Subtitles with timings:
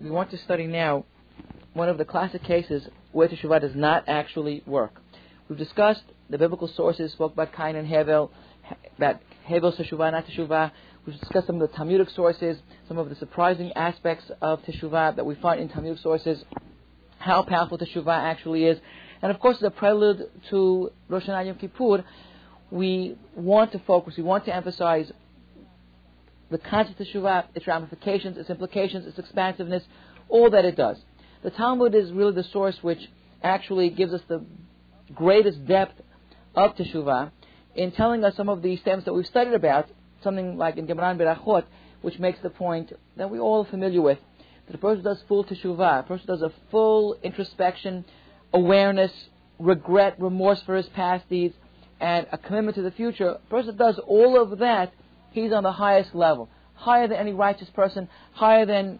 [0.00, 1.04] we want to study now
[1.72, 5.00] one of the classic cases where teshuvah does not actually work.
[5.48, 8.30] We've discussed the biblical sources, spoke about Cain and Hevel,
[8.96, 10.70] about Hevel's teshuvah, not teshuvah.
[11.04, 15.24] We've discussed some of the Talmudic sources, some of the surprising aspects of teshuvah that
[15.24, 16.44] we find in Talmudic sources,
[17.18, 18.78] how powerful teshuvah actually is.
[19.22, 22.04] And of course, a prelude to Rosh Hashanah Yom Kippur,
[22.70, 25.10] we want to focus, we want to emphasize
[26.50, 29.82] the concept of teshuvah, its ramifications, its implications, its expansiveness,
[30.28, 30.96] all that it does.
[31.42, 33.00] The Talmud is really the source which
[33.42, 34.44] actually gives us the
[35.14, 36.00] greatest depth
[36.54, 37.30] of teshuvah
[37.74, 39.88] in telling us some of the stems that we've studied about,
[40.22, 41.64] something like in Gemara Berachot,
[42.02, 44.18] which makes the point that we're all familiar with,
[44.66, 48.04] that a person does full teshuvah, a person does a full introspection,
[48.52, 49.12] awareness,
[49.58, 51.54] regret, remorse for his past deeds,
[52.00, 53.30] and a commitment to the future.
[53.30, 54.92] A person does all of that,
[55.44, 58.98] he's on the highest level, higher than any righteous person, higher than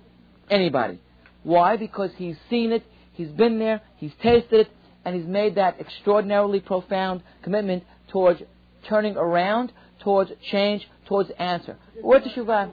[0.50, 1.00] anybody.
[1.42, 1.76] Why?
[1.76, 4.68] Because he's seen it, he's been there, he's tasted it,
[5.04, 8.42] and he's made that extraordinarily profound commitment towards
[8.88, 11.76] turning around, towards change, towards answer.
[12.00, 12.72] What teshuvah?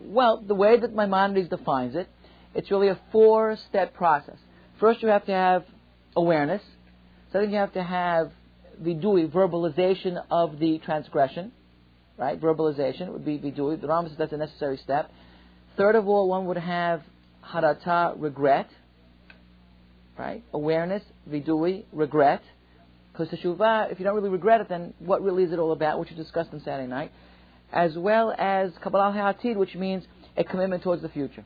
[0.00, 2.08] Well, the way that Maimonides defines it,
[2.54, 4.36] it's really a four-step process.
[4.78, 5.64] First, you have to have
[6.16, 6.62] awareness.
[7.32, 8.32] Second, you have to have
[8.82, 11.52] vidui, verbalization of the transgression,
[12.18, 12.40] right?
[12.40, 13.80] Verbalization would be vidui.
[13.80, 15.10] The Rambam says that's a necessary step.
[15.76, 17.02] Third of all, one would have
[17.44, 18.68] harata, regret,
[20.18, 20.42] right?
[20.52, 22.42] Awareness, vidui, regret.
[23.12, 26.00] Because teshuvah, if you don't really regret it, then what really is it all about,
[26.00, 27.12] which we discussed on Saturday night,
[27.72, 30.04] as well as Kabbalah Ha'atid, which means
[30.36, 31.44] a commitment towards the future.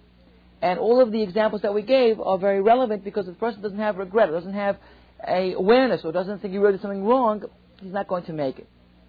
[0.62, 3.62] And all of the examples that we gave are very relevant because if the person
[3.62, 4.76] doesn't have regret, doesn't have
[5.26, 7.42] a awareness, or doesn't think he really did something wrong,
[7.80, 8.68] he's not going to make it.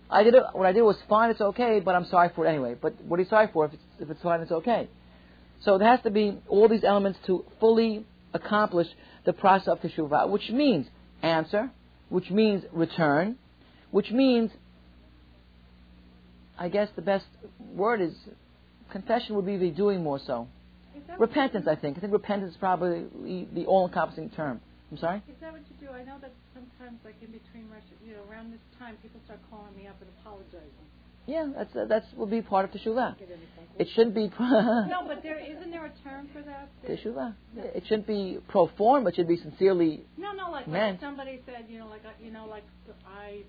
[0.10, 2.50] I did it, what I did was fine, it's okay, but I'm sorry for it
[2.50, 2.76] anyway.
[2.80, 4.90] But what are you sorry for if it's, if it's fine, it's okay.
[5.64, 8.88] So there has to be all these elements to fully accomplish
[9.26, 10.88] the process of teshuvah, which means
[11.22, 11.72] answer,
[12.10, 13.38] which means return,
[13.92, 14.52] which means,
[16.58, 17.26] I guess the best
[17.74, 18.14] word is
[18.92, 20.48] confession would be the doing more so.
[21.20, 21.98] Repentance, I think.
[21.98, 23.06] I think repentance is probably
[23.54, 24.62] the all-encompassing term.
[24.92, 25.22] I'm sorry?
[25.28, 25.92] Is that what you do?
[25.92, 29.40] I know that sometimes, like in between, Russia you know, around this time, people start
[29.52, 30.88] calling me up and apologizing.
[31.28, 33.16] Yeah, that's uh, that's will be part of teshuvah.
[33.78, 34.32] It shouldn't be.
[34.40, 36.70] no, but there isn't there a term for that?
[36.88, 37.36] Teshuvah.
[37.54, 37.64] No.
[37.76, 39.10] It shouldn't be pro forma.
[39.10, 40.06] It should be sincerely.
[40.18, 42.64] No, no, like, like somebody said, you know, like you know, like
[43.06, 43.44] I,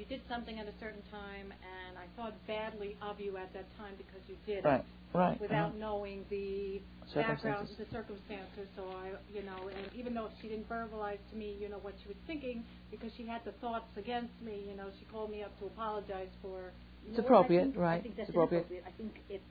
[0.00, 3.68] you did something at a certain time, and I thought badly of you at that
[3.76, 4.80] time because you did right.
[4.80, 4.84] it.
[5.12, 5.38] Right.
[5.40, 5.84] Without uh-huh.
[5.84, 6.80] knowing the
[7.14, 8.64] background, the circumstances.
[8.76, 11.94] So I, you know, and even though she didn't verbalize to me, you know, what
[12.00, 15.42] she was thinking, because she had the thoughts against me, you know, she called me
[15.42, 16.72] up to apologize for.
[17.08, 17.98] It's appropriate, think, right?
[17.98, 18.70] I think that's it's appropriate.
[18.70, 18.84] inappropriate.
[18.86, 19.42] I think if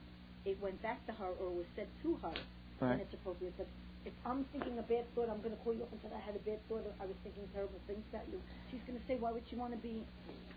[0.46, 2.34] it went back to her or was said to her,
[2.80, 2.96] right.
[2.96, 3.52] then it's appropriate.
[3.56, 3.68] But
[4.04, 6.20] if I'm thinking a bad thought, I'm going to call you up and say I
[6.20, 6.84] had a bad thought.
[6.86, 8.40] Or I was thinking terrible things about you.
[8.70, 10.04] She's going to say, why would she want to be?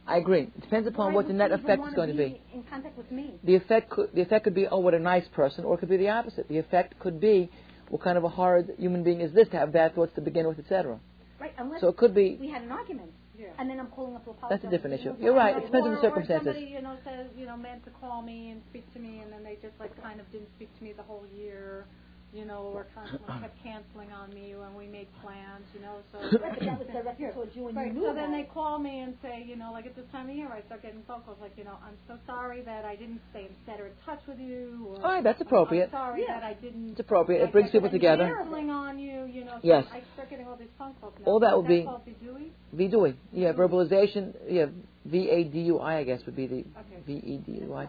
[0.08, 0.44] I agree.
[0.44, 2.42] It depends upon why what the net effect is going to be.
[2.54, 3.36] In contact with me.
[3.44, 5.90] The effect could the effect could be oh what a nice person, or it could
[5.90, 6.48] be the opposite.
[6.50, 7.50] The effect could be
[7.90, 10.48] what kind of a hard human being is this to have bad thoughts to begin
[10.48, 11.00] with, etc.
[11.40, 11.54] Right.
[11.58, 12.38] Unless so it could be.
[12.40, 13.12] We had an argument.
[13.38, 13.48] Yeah.
[13.58, 14.60] And then I'm calling up to apologize.
[14.62, 15.16] That's a different issue.
[15.20, 15.56] You're right.
[15.58, 16.48] It depends or, on the circumstances.
[16.48, 19.20] Or somebody, you know, says, you know, meant to call me and speak to me,
[19.20, 21.86] and then they just like kind of didn't speak to me the whole year
[22.34, 26.00] you know, or constantly kept canceling on me when we made plans, you know.
[26.12, 27.88] So right, but that was directed towards you and right.
[27.88, 30.30] you knew So then they call me and say, you know, like at this time
[30.30, 32.96] of year, I start getting phone calls like, you know, I'm so sorry that I
[32.96, 34.88] didn't stay better in touch with you.
[34.90, 35.86] Or, oh, All right, that's appropriate.
[35.86, 36.40] I'm sorry yeah.
[36.40, 36.92] that I didn't.
[36.92, 37.44] It's appropriate.
[37.44, 38.34] It brings people together.
[38.36, 39.60] Canceling on you, you know.
[39.62, 39.86] So yes.
[39.92, 41.26] I start getting all these phone calls now.
[41.26, 42.50] All that would be vidui.
[42.76, 43.16] vidui.
[43.32, 44.34] Yeah, verbalization.
[44.50, 44.66] Yeah,
[45.06, 45.98] V A D U I.
[45.98, 47.04] I guess would be the okay.
[47.06, 47.88] V E D U I.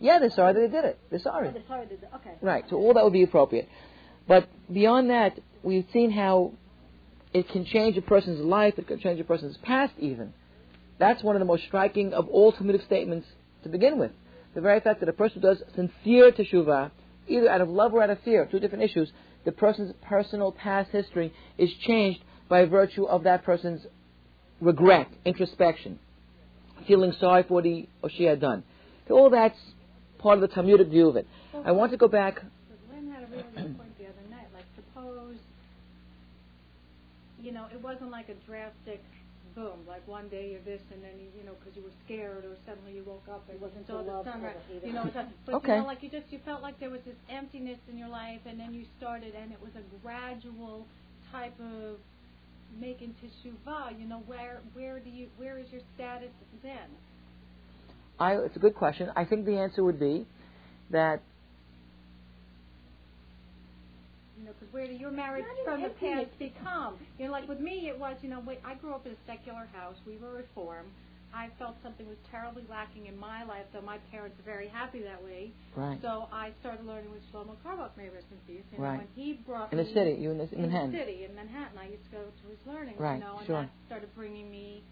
[0.00, 0.98] Yeah, they're sorry that they did it.
[1.10, 1.48] They're sorry.
[1.48, 2.10] Oh, they're sorry they did it.
[2.16, 2.34] Okay.
[2.40, 2.64] Right.
[2.68, 3.68] So all that would be appropriate.
[4.26, 6.52] But beyond that, we've seen how
[7.32, 8.74] it can change a person's life.
[8.78, 10.32] It can change a person's past, even.
[10.98, 13.26] That's one of the most striking of all Talmudic statements
[13.64, 14.12] to begin with.
[14.54, 16.90] The very fact that a person does sincere teshuvah,
[17.26, 19.10] either out of love or out of fear, two different issues,
[19.44, 23.84] the person's personal past history is changed by virtue of that person's
[24.60, 25.98] regret, introspection,
[26.86, 28.62] feeling sorry for what he or she had done.
[29.08, 29.58] So all that's
[30.24, 31.26] part of the Talmudic view of it.
[31.66, 32.40] I want to go back.
[32.90, 34.48] Lynn had a really good point the other night.
[34.56, 35.36] Like, suppose,
[37.42, 39.04] you know, it wasn't like a drastic
[39.54, 42.44] boom, like one day you're this, and then you, you know, because you were scared,
[42.44, 44.56] or suddenly you woke up and It wasn't saw the the sunrise.
[44.82, 45.76] You know, so- but Okay.
[45.76, 48.40] you know, like you just you felt like there was this emptiness in your life,
[48.46, 50.86] and then you started, and it was a gradual
[51.30, 52.00] type of
[52.80, 54.00] making teshuvah.
[54.00, 56.32] You know, where where do you where is your status
[56.64, 56.88] then?
[58.18, 59.10] I, it's a good question.
[59.16, 60.26] I think the answer would be
[60.90, 61.20] that
[64.38, 66.96] you know, because where do your marriage from the past become?
[67.18, 69.16] You know, like with me, it was, you know, wait, I grew up in a
[69.26, 69.96] secular house.
[70.06, 70.90] We were reformed.
[71.34, 75.02] I felt something was terribly lacking in my life, though my parents are very happy
[75.02, 75.50] that way.
[75.74, 78.62] right So I started learning with Shlomo Carlebach, may rest in peace.
[78.70, 78.98] You know, Right.
[78.98, 80.92] when he brought me in the me city, you in, the, in in Manhattan.
[80.92, 82.94] the city in Manhattan, I used to go to his learning.
[82.98, 83.62] Right, You know, and sure.
[83.62, 84.84] that started bringing me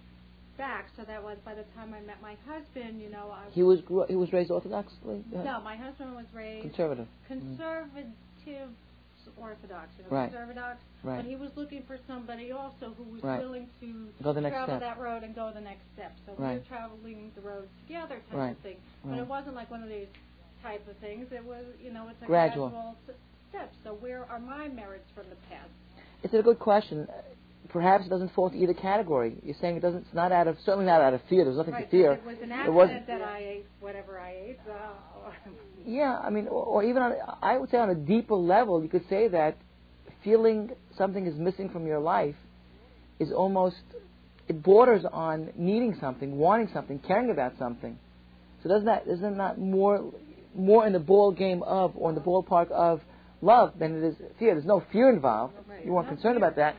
[0.63, 0.87] back.
[0.97, 3.03] So that was by the time I met my husband.
[3.03, 6.27] You know, I He was grew, he was raised orthodoxly, uh, no, my husband was
[6.33, 7.09] raised conservative.
[7.27, 8.71] conservative
[9.39, 10.31] orthodox, you know, Right.
[10.31, 10.79] conservative.
[11.03, 11.17] Right.
[11.19, 13.41] But he was looking for somebody also who was Right.
[13.41, 14.81] willing to Go the next travel step.
[14.81, 16.13] that road and go the next step.
[16.27, 16.59] So we Right.
[16.59, 18.51] were traveling the road together, type Right.
[18.51, 18.77] of thing.
[19.05, 20.09] But it wasn't like one of these
[20.63, 21.31] type of things.
[21.33, 22.69] It was, you know, it's a Gradual.
[22.71, 22.97] gradual
[23.51, 23.73] step.
[23.85, 25.71] So where are my merits from the past?
[26.23, 27.09] It's a good question.
[27.73, 29.37] Perhaps it doesn't fall into either category.
[29.43, 30.03] You're saying it doesn't.
[30.03, 31.45] It's not out of certainly not out of fear.
[31.45, 31.91] There's nothing right.
[31.91, 32.13] to fear.
[32.13, 34.61] It was an accident wasn't- that I ate whatever I ate.
[35.85, 38.89] Yeah, I mean, or, or even on, I would say on a deeper level, you
[38.89, 39.57] could say that
[40.23, 42.37] feeling something is missing from your life
[43.19, 43.77] is almost
[44.49, 47.99] it borders on needing something, wanting something, caring about something.
[48.63, 50.13] So doesn't that isn't that more
[50.55, 53.01] more in the ball game of or in the ballpark of
[53.41, 54.55] love than it is fear?
[54.55, 55.55] There's no fear involved.
[55.85, 56.77] You weren't concerned about that.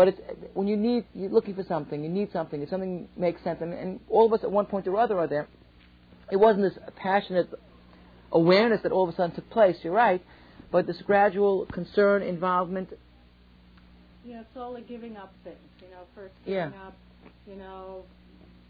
[0.00, 0.20] But it's
[0.54, 3.74] when you need you're looking for something, you need something, if something makes sense, and,
[3.74, 5.46] and all of us at one point or other are there.
[6.32, 7.50] It wasn't this passionate
[8.32, 9.76] awareness that all of a sudden took place.
[9.82, 10.24] You're right,
[10.72, 12.88] but this gradual concern, involvement.
[14.24, 15.68] you know, slowly giving up things.
[15.82, 16.68] You know, first Yeah.
[16.68, 16.94] giving up,
[17.46, 18.04] you know,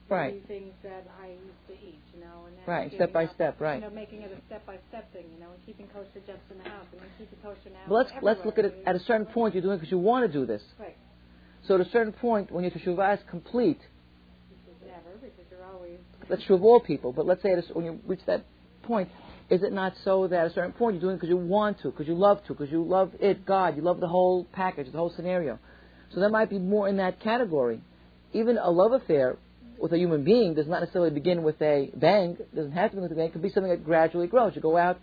[0.09, 0.43] Right.
[0.43, 2.01] the things that I used to eat.
[2.13, 3.77] You know, and Right, step by up, step, right.
[3.77, 5.27] You know, making it a step by step thing.
[5.33, 7.87] You know, and keeping kosher just in the house, and then keeping kosher now.
[7.87, 9.55] But let's let's look at it at a certain point.
[9.55, 10.63] You're doing it because you want to do this.
[10.77, 10.97] Right.
[11.71, 13.79] So at a certain point, when your teshuvah is complete,
[14.85, 15.99] never because you're always.
[16.29, 17.13] that's true of all people.
[17.13, 18.45] But let's say at a, when you reach that
[18.83, 19.09] point,
[19.51, 21.81] is it not so that at a certain point you're doing it because you want
[21.83, 24.91] to, because you love to, because you love it, God, you love the whole package,
[24.91, 25.61] the whole scenario.
[26.13, 27.81] So that might be more in that category.
[28.33, 29.37] Even a love affair
[29.79, 32.37] with a human being does not necessarily begin with a bang.
[32.41, 33.27] It doesn't have to begin with a bang.
[33.27, 34.57] It could be something that gradually grows.
[34.57, 34.99] You go out,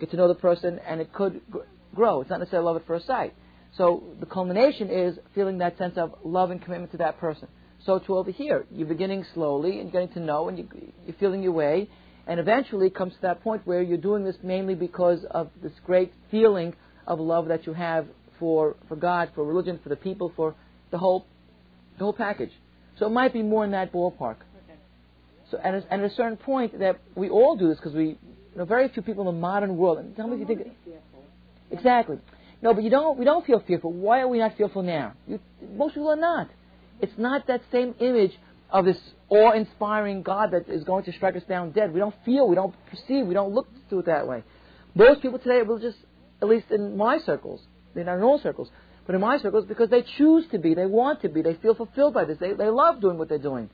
[0.00, 1.58] get to know the person, and it could gr-
[1.94, 2.22] grow.
[2.22, 3.34] It's not necessarily love at first sight.
[3.76, 7.48] So the culmination is feeling that sense of love and commitment to that person.
[7.84, 10.68] So too over here, you're beginning slowly and getting to know, and you,
[11.06, 11.88] you're feeling your way,
[12.26, 15.72] and eventually it comes to that point where you're doing this mainly because of this
[15.84, 16.74] great feeling
[17.06, 18.06] of love that you have
[18.38, 20.54] for for God, for religion, for the people, for
[20.90, 21.26] the whole
[21.98, 22.50] the whole package.
[22.98, 24.36] So it might be more in that ballpark.
[24.36, 24.78] Okay.
[25.50, 28.06] So and, at- and at a certain point that we all do this because we,
[28.06, 28.18] you
[28.56, 29.98] know, very few people in the modern world.
[29.98, 30.68] And tell me if you think
[31.70, 32.18] exactly.
[32.62, 33.18] No, but you don't.
[33.18, 33.92] We don't feel fearful.
[33.92, 35.12] Why are we not fearful now?
[35.26, 35.40] You,
[35.74, 36.48] most people are not.
[37.00, 38.32] It's not that same image
[38.70, 38.98] of this
[39.28, 41.92] awe-inspiring God that is going to strike us down dead.
[41.92, 42.48] We don't feel.
[42.48, 43.26] We don't perceive.
[43.26, 44.42] We don't look to it that way.
[44.94, 45.98] Most people today will just,
[46.40, 47.60] at least in my circles,
[47.94, 48.70] in all circles,
[49.06, 51.74] but in my circles, because they choose to be, they want to be, they feel
[51.74, 52.38] fulfilled by this.
[52.38, 53.70] They they love doing what they're doing.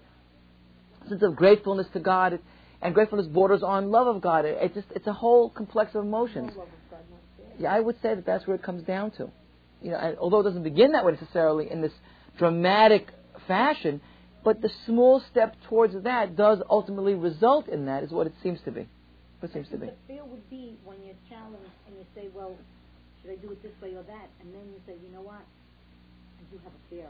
[1.08, 2.40] Sense of gratefulness to God,
[2.82, 4.44] and gratefulness borders on love of God.
[4.44, 6.52] It, it just it's a whole complex of emotions.
[7.58, 9.30] Yeah, I would say that that's where it comes down to.
[9.82, 11.92] You know, and although it doesn't begin that way necessarily in this
[12.38, 13.08] dramatic
[13.46, 14.00] fashion,
[14.44, 18.60] but the small step towards that does ultimately result in that, is what it seems
[18.64, 18.88] to be.
[19.40, 19.86] What it seems to be.
[19.86, 22.56] The fear would be when you're challenged and you say, well,
[23.20, 24.28] should I do it this way or that?
[24.40, 25.42] And then you say, you know what?
[25.42, 27.06] I do have a fear.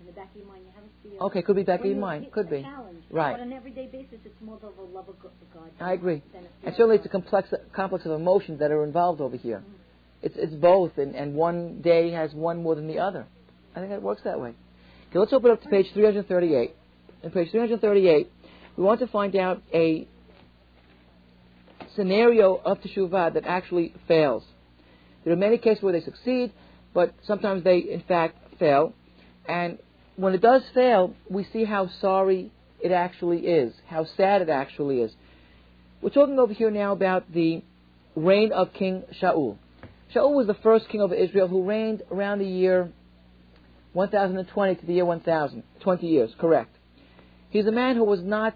[0.00, 1.20] In the back of your mind, you have a fear.
[1.28, 2.32] Okay, could be back When in you mind.
[2.32, 2.66] Could be.
[3.10, 3.32] Right.
[3.32, 5.70] But on an everyday basis, it's more of a love of Go- God.
[5.80, 6.22] I agree.
[6.32, 9.36] than a fear And certainly it's a complex complex of emotions that are involved over
[9.36, 9.58] here.
[9.58, 9.83] Mm-hmm.
[10.24, 13.26] It's it's both, and, and one day has one more than the other.
[13.76, 14.54] I think it works that way.
[15.10, 16.74] Okay, let's open up to page 338.
[17.24, 18.32] On page 338,
[18.78, 20.08] we want to find out a
[21.94, 24.42] scenario of teshuvah that actually fails.
[25.24, 26.52] There are many cases where they succeed,
[26.94, 28.94] but sometimes they, in fact, fail.
[29.46, 29.78] And
[30.16, 32.50] when it does fail, we see how sorry
[32.82, 35.12] it actually is, how sad it actually is.
[36.00, 37.62] We're talking over here now about the
[38.16, 39.58] reign of King Shaul.
[40.14, 42.92] Shaul was the first king of Israel who reigned around the year
[43.92, 45.62] 1020 to the year 1000.
[45.80, 46.76] 20 years, correct.
[47.50, 48.54] He's a man who was not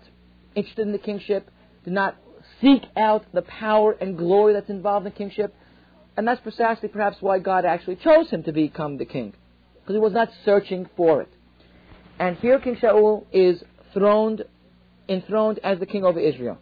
[0.54, 1.50] interested in the kingship,
[1.84, 2.16] did not
[2.60, 5.54] seek out the power and glory that's involved in kingship,
[6.16, 9.34] and that's precisely perhaps why God actually chose him to become the king,
[9.80, 11.28] because he was not searching for it.
[12.18, 13.62] And here King Shaul is
[13.94, 14.44] throned,
[15.08, 16.58] enthroned as the king over Israel.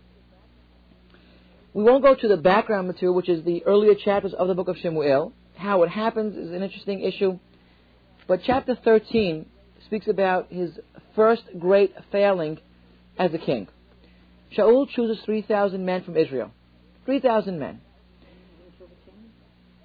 [1.76, 4.68] We won't go to the background material, which is the earlier chapters of the book
[4.68, 5.34] of Shemuel.
[5.56, 7.38] How it happens is an interesting issue.
[8.26, 9.44] But chapter 13
[9.84, 10.70] speaks about his
[11.14, 12.60] first great failing
[13.18, 13.68] as a king.
[14.56, 16.50] Shaul chooses 3,000 men from Israel.
[17.04, 17.82] 3,000 men.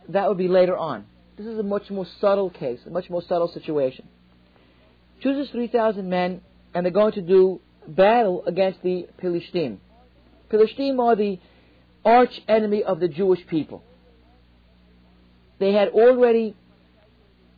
[0.07, 1.03] That would be later on.
[1.37, 4.07] This is a much more subtle case, a much more subtle situation.
[5.19, 6.39] Chooses 3,000 men,
[6.73, 9.81] and they're going to do battle against the Philistine.
[10.49, 11.37] Philistine are the
[12.03, 13.83] arch enemy of the Jewish people.
[15.59, 16.55] They had already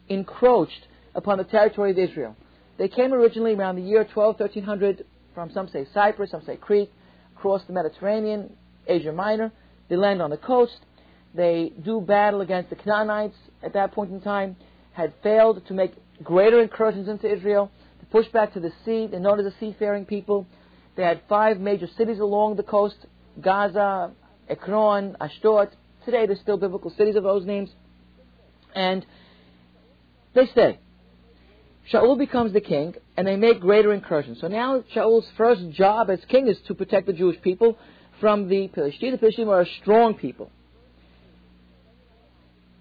[0.09, 2.35] encroached upon the territory of Israel.
[2.77, 6.91] They came originally around the year 12, 1300 from some say Cyprus, some say Crete,
[7.35, 8.55] across the Mediterranean,
[8.87, 9.51] Asia Minor.
[9.89, 10.79] They land on the coast.
[11.33, 14.55] They do battle against the Canaanites at that point in time,
[14.91, 17.71] had failed to make greater incursions into Israel.
[17.99, 19.07] They push back to the sea.
[19.07, 20.45] They're known as a seafaring people.
[20.95, 22.97] They had five major cities along the coast
[23.41, 24.11] Gaza,
[24.49, 25.69] Ekron, Ashdod.
[26.05, 27.69] Today there's still biblical cities of those names.
[28.75, 29.05] And
[30.33, 30.79] they stay.
[31.91, 34.39] Shaul becomes the king, and they make greater incursions.
[34.39, 37.77] So now Shaul's first job as king is to protect the Jewish people
[38.19, 39.13] from the Philistines.
[39.13, 40.49] The Philistines are a strong people.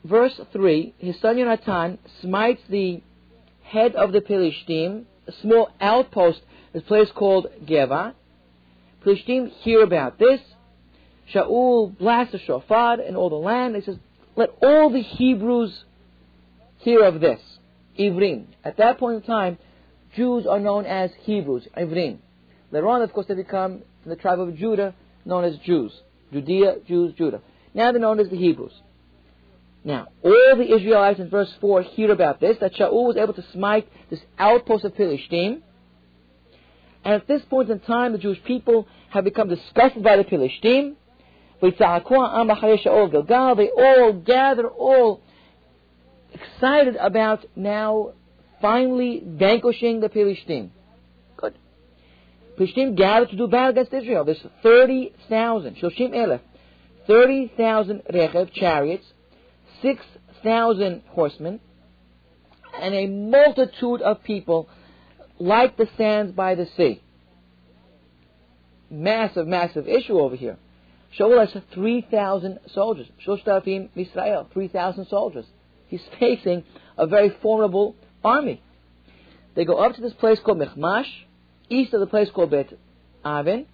[0.05, 3.03] Verse 3, his son Yonatan smites the
[3.63, 6.41] head of the Philistine, a small outpost,
[6.75, 8.15] a place called Geva.
[9.05, 10.41] Philistine hear about this.
[11.33, 13.77] Shaul blasts the shofar in all the land.
[13.77, 13.97] He says,
[14.37, 15.85] let all the Hebrews
[16.79, 17.41] hear of this.
[17.99, 18.47] Ivrim.
[18.65, 19.59] At that point in time,
[20.17, 22.19] Jews are known as Hebrews, Ivrim.
[22.71, 25.93] Later on, of course, they become, the tribe of Judah, known as Jews.
[26.33, 27.41] Judea, Jews, Judah.
[27.75, 28.73] Now they're known as the Hebrews.
[29.85, 33.45] Now, all the Israelites in verse 4 hear about this, that Shaul was able to
[33.53, 35.63] smite this outpost of Philistine.
[37.05, 40.97] And at this point in time, the Jewish people have become disgusted by the Philistine.
[41.63, 41.71] They
[43.71, 45.21] all gather, all
[46.33, 48.15] excited about now
[48.61, 50.73] finally vanquishing the Philistine.
[51.37, 51.55] Good.
[52.57, 54.25] Philistine gathered to do battle against Israel.
[54.25, 56.41] There's 30,000, Shloshim Elef,
[57.07, 59.07] 30,000 Rechev chariots,
[59.83, 61.61] 6,000 horsemen,
[62.81, 64.69] and a multitude of people
[65.39, 67.01] like the sands by the sea.
[68.91, 70.57] Massive, massive issue over here.
[71.19, 73.07] Shaul has 3,000 soldiers.
[73.27, 75.47] Shoshtafim Israel, 3,000 soldiers
[75.93, 76.65] he's facing
[76.99, 78.61] a very formidable army.
[79.55, 81.07] They go up to this place called Michmash,
[81.69, 82.73] east of the place called Bet
[83.25, 83.67] Avin.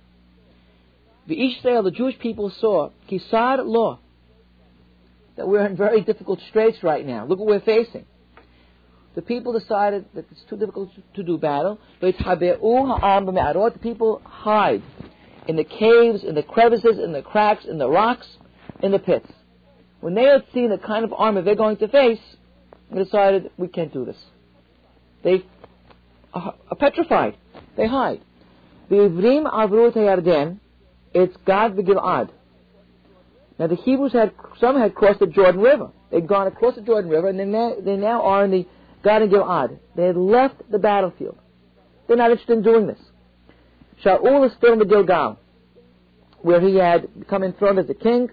[1.26, 3.98] The Israel, the Jewish people saw, Kisad law,
[5.36, 7.24] that we're in very difficult straits right now.
[7.26, 8.04] Look what we're facing.
[9.14, 11.78] The people decided that it's too difficult to do battle.
[12.00, 12.12] The
[13.82, 14.82] people hide
[15.48, 18.28] in the caves, in the crevices, in the cracks, in the rocks,
[18.82, 19.28] in the pits.
[20.00, 22.20] When they had seen the kind of army they're going to face,
[22.90, 24.16] they decided, we can't do this.
[25.24, 25.44] They
[26.34, 27.36] are petrified.
[27.76, 28.20] They hide.
[28.90, 30.60] The Ivrim Avru Yarden,
[31.12, 32.30] it's Gad v'Gilad.
[33.58, 35.90] Now the Hebrews had, some had crossed the Jordan River.
[36.10, 38.66] They'd gone across the Jordan River and they now, they now are in the
[39.02, 39.78] Gad and Gilad.
[39.96, 41.38] They had left the battlefield.
[42.06, 43.00] They're not interested in doing this.
[44.04, 45.38] Shaul is still in the Gilgal,
[46.40, 48.30] where he had become enthroned as a king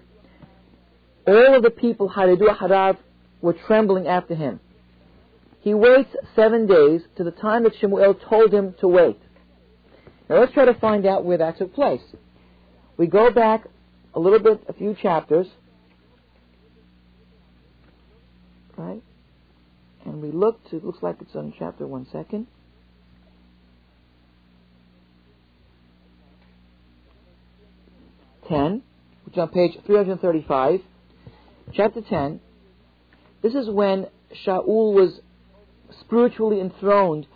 [1.26, 2.96] all of the people, Haridu Harav,
[3.40, 4.60] were trembling after him.
[5.60, 9.18] He waits seven days to the time that Shemuel told him to wait.
[10.28, 12.02] Now let's try to find out where that took place.
[12.96, 13.66] We go back
[14.14, 15.48] a little bit, a few chapters,
[18.76, 19.02] right?
[20.04, 22.46] And we look to, it looks like it's on chapter one second.
[28.48, 28.82] Ten,
[29.24, 30.80] which is on page 335
[31.74, 32.40] chapter 10,
[33.42, 34.06] this is when
[34.44, 35.20] Shaul was
[36.00, 37.26] spiritually enthroned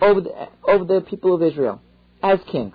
[0.00, 1.80] over the, over the people of Israel
[2.22, 2.72] as king.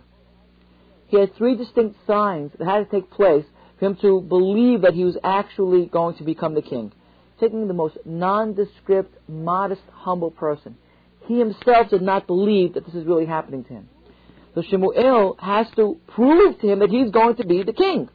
[1.08, 3.46] He had three distinct signs that had to take place
[3.80, 6.92] for him to believe that he was actually going to become the king.
[7.40, 10.76] Taking the most nondescript, modest, humble person.
[11.26, 13.90] He himself did not believe that this is really happening to him.
[14.58, 18.10] So Shemuel has to prove to him that he's going to be the king.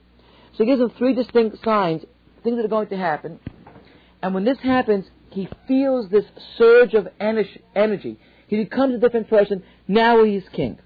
[0.56, 2.02] So he gives him three distinct signs
[2.42, 3.38] things that are going to happen.
[4.20, 6.24] And when this happens, he feels this
[6.58, 8.18] surge of energy.
[8.48, 9.62] He becomes a different person.
[9.86, 10.80] Now he's king.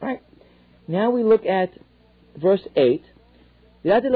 [0.00, 0.22] Right?
[0.86, 1.72] Now we look at
[2.40, 3.02] verse 8.
[3.82, 4.12] You're going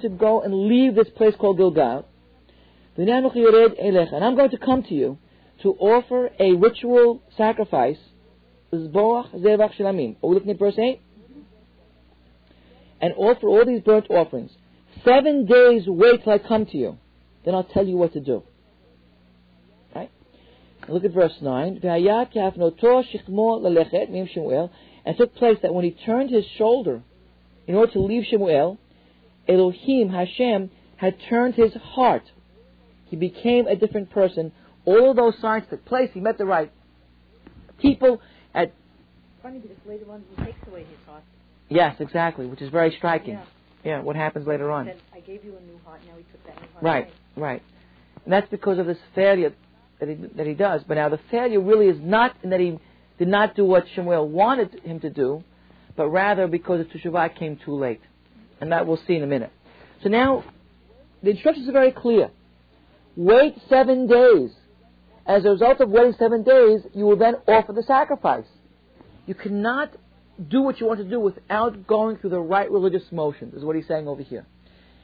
[0.00, 2.06] to go and leave this place called Gilgal.
[2.96, 5.18] And I'm going to come to you
[5.64, 7.98] to offer a ritual sacrifice.
[8.70, 8.78] Are
[10.28, 11.00] we looking at verse 8?
[13.00, 14.50] And offer all these burnt offerings.
[15.04, 16.98] Seven days wait till I come to you.
[17.44, 18.42] Then I'll tell you what to do.
[19.94, 20.10] Right?
[20.88, 21.80] Look at verse 9.
[21.82, 21.84] And
[25.06, 27.02] it took place that when he turned his shoulder
[27.66, 28.78] in order to leave Shemuel,
[29.48, 32.24] Elohim, Hashem, had turned his heart.
[33.06, 34.52] He became a different person.
[34.84, 36.10] All of those signs took place.
[36.12, 36.70] He met the right
[37.78, 38.20] people
[38.54, 38.72] at.
[39.42, 41.22] Funny because later on he takes away his heart.
[41.68, 43.34] Yes, exactly, which is very striking.
[43.34, 43.44] Yeah.
[43.84, 44.86] Yeah, what happens later on.
[44.86, 47.12] Said, I gave you a new heart, now he took that new heart Right, away.
[47.36, 47.62] right.
[48.24, 49.54] And that's because of this failure
[50.00, 50.82] that he, that he does.
[50.86, 52.78] But now the failure really is not in that he
[53.18, 55.44] did not do what Shemuel wanted him to do,
[55.96, 58.00] but rather because the Teshuvah came too late.
[58.60, 59.52] And that we'll see in a minute.
[60.02, 60.44] So now,
[61.22, 62.30] the instructions are very clear.
[63.16, 64.50] Wait seven days.
[65.28, 68.46] As a result of waiting seven days, you will then offer the sacrifice.
[69.26, 69.92] You cannot
[70.48, 73.76] do what you want to do without going through the right religious motions, is what
[73.76, 74.46] he's saying over here.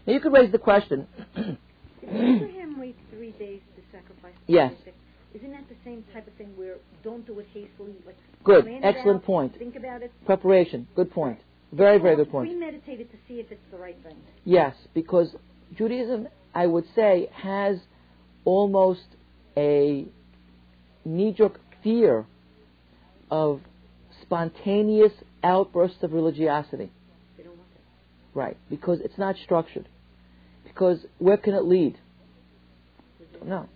[0.07, 1.59] Now you could raise the question, Did
[2.02, 4.33] Abraham wait three days to sacrifice?
[4.47, 4.73] Yes.
[4.81, 4.95] Isaac?
[5.35, 7.95] Isn't that the same type of thing where don't do it hastily?
[8.07, 8.64] Like Good.
[8.64, 9.59] plan Excellent out, point.
[9.59, 10.12] Think about it.
[10.25, 11.40] preparation, good point.
[11.73, 12.49] Very, very good point.
[12.49, 14.16] Premeditate it to see if it's the right thing.
[14.45, 15.35] Yes, because
[15.76, 17.78] Judaism, I would say, has
[18.45, 19.02] almost
[19.57, 20.07] a
[21.05, 22.27] knee-jerk fear
[23.31, 23.61] of
[24.23, 26.91] spontaneous outbursts of religiosity.
[27.37, 28.39] They don't want that.
[28.39, 29.89] Right, because it's not structured.
[30.65, 31.99] Because where can it lead?
[33.45, 33.69] No.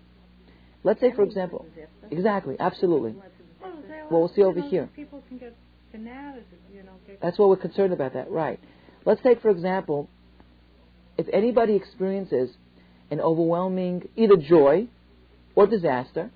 [0.85, 1.67] Let's say, for example,
[2.11, 3.15] exactly, absolutely.
[3.61, 3.75] Well,
[4.11, 4.89] Well, see over here.
[4.97, 5.55] People can get
[5.93, 6.93] bananas, you know.
[7.07, 8.15] Get, That's what we're concerned about.
[8.15, 8.59] That right?
[9.05, 10.09] Let's take, for example,
[11.19, 12.51] if anybody experiences
[13.11, 14.87] an overwhelming either joy
[15.59, 16.31] or disaster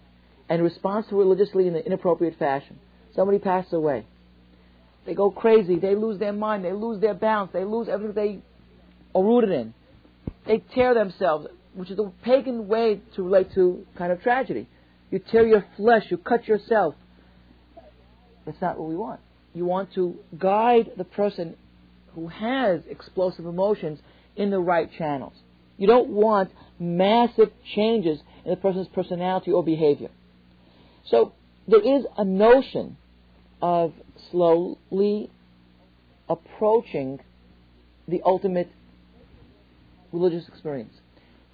[0.49, 2.77] and responds to religiously in an inappropriate fashion.
[3.15, 4.05] Somebody passes away.
[5.07, 5.79] They go crazy.
[5.79, 6.65] They lose their mind.
[6.65, 7.53] They lose their balance.
[7.53, 8.41] They lose everything they
[9.17, 9.75] are rooted in.
[10.45, 14.67] They tear themselves, which is a pagan way to relate to kind of tragedy.
[15.13, 16.03] You tear your flesh.
[16.11, 16.97] You cut yourself.
[18.45, 19.21] That's not what we want.
[19.55, 21.55] You want to guide the person
[22.17, 24.01] who has explosive emotions
[24.35, 25.35] in the right channels.
[25.79, 26.51] You don't want
[26.81, 30.11] massive changes in the person's personality or behavior.
[31.07, 31.33] So
[31.69, 32.97] there is a notion
[33.61, 33.93] of
[34.31, 35.31] slowly
[36.29, 37.21] approaching
[38.09, 38.71] the ultimate
[40.13, 40.95] religious experience.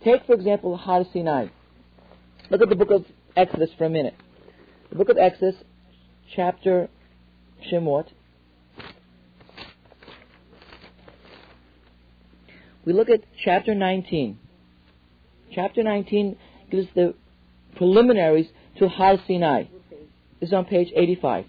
[0.03, 1.49] Take, for example, Har Sinai.
[2.51, 3.05] Look at the book of
[3.37, 4.15] Exodus for a minute.
[4.91, 5.57] The book of Exodus,
[6.35, 6.89] chapter
[7.71, 8.07] Shemot.
[12.85, 14.39] We look at chapter 19.
[15.55, 16.37] Chapter 19
[16.71, 17.15] gives the
[17.77, 18.47] preliminaries
[18.79, 19.65] to Har Sinai.
[20.41, 21.45] This is on page 85.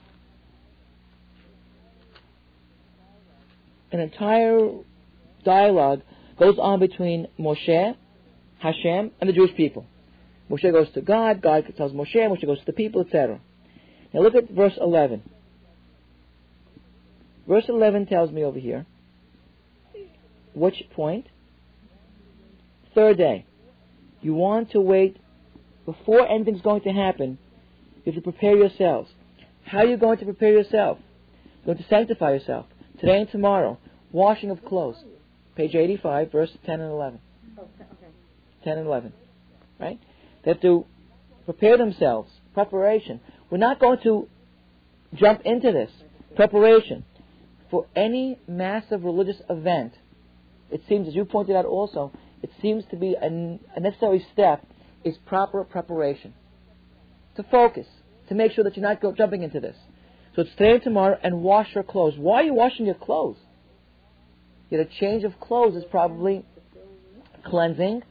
[3.92, 4.70] An entire
[5.44, 6.02] dialogue
[6.38, 7.96] goes on between Moshe,
[8.60, 9.86] Hashem, and the Jewish people.
[10.50, 13.40] Moshe goes to God, God tells Moshe, Moshe goes to the people, etc.
[14.14, 15.24] Now look at verse 11.
[17.48, 18.86] Verse 11 tells me over here,
[20.54, 21.28] which point?
[22.94, 23.46] Third day.
[24.22, 25.18] You want to wait
[25.86, 27.38] before anything's going to happen.
[28.04, 29.10] You have to prepare yourselves.
[29.66, 30.98] How are you going to prepare yourself?
[31.66, 32.66] You're going to sanctify yourself.
[33.00, 33.78] Today and tomorrow.
[34.12, 34.98] Washing of clothes.
[35.56, 37.20] Page 85, verse 10 and 11.
[37.58, 37.90] Oh, okay.
[38.64, 39.14] 10 and 11.
[39.80, 40.00] Right?
[40.44, 40.86] They have to
[41.46, 42.30] prepare themselves.
[42.54, 43.20] Preparation.
[43.50, 44.28] We're not going to
[45.16, 45.92] jump into this.
[46.36, 47.06] Preparation.
[47.72, 49.94] For any massive religious event,
[50.72, 54.66] it seems, as you pointed out also, it seems to be a, a necessary step
[55.04, 56.34] is proper preparation.
[57.36, 57.88] To focus.
[58.30, 59.76] To make sure that you're not go, jumping into this.
[60.36, 62.14] So it's today and tomorrow and wash your clothes.
[62.18, 63.38] Why are you washing your clothes?
[64.70, 66.46] Yet a change of clothes is probably
[67.46, 68.04] cleansing,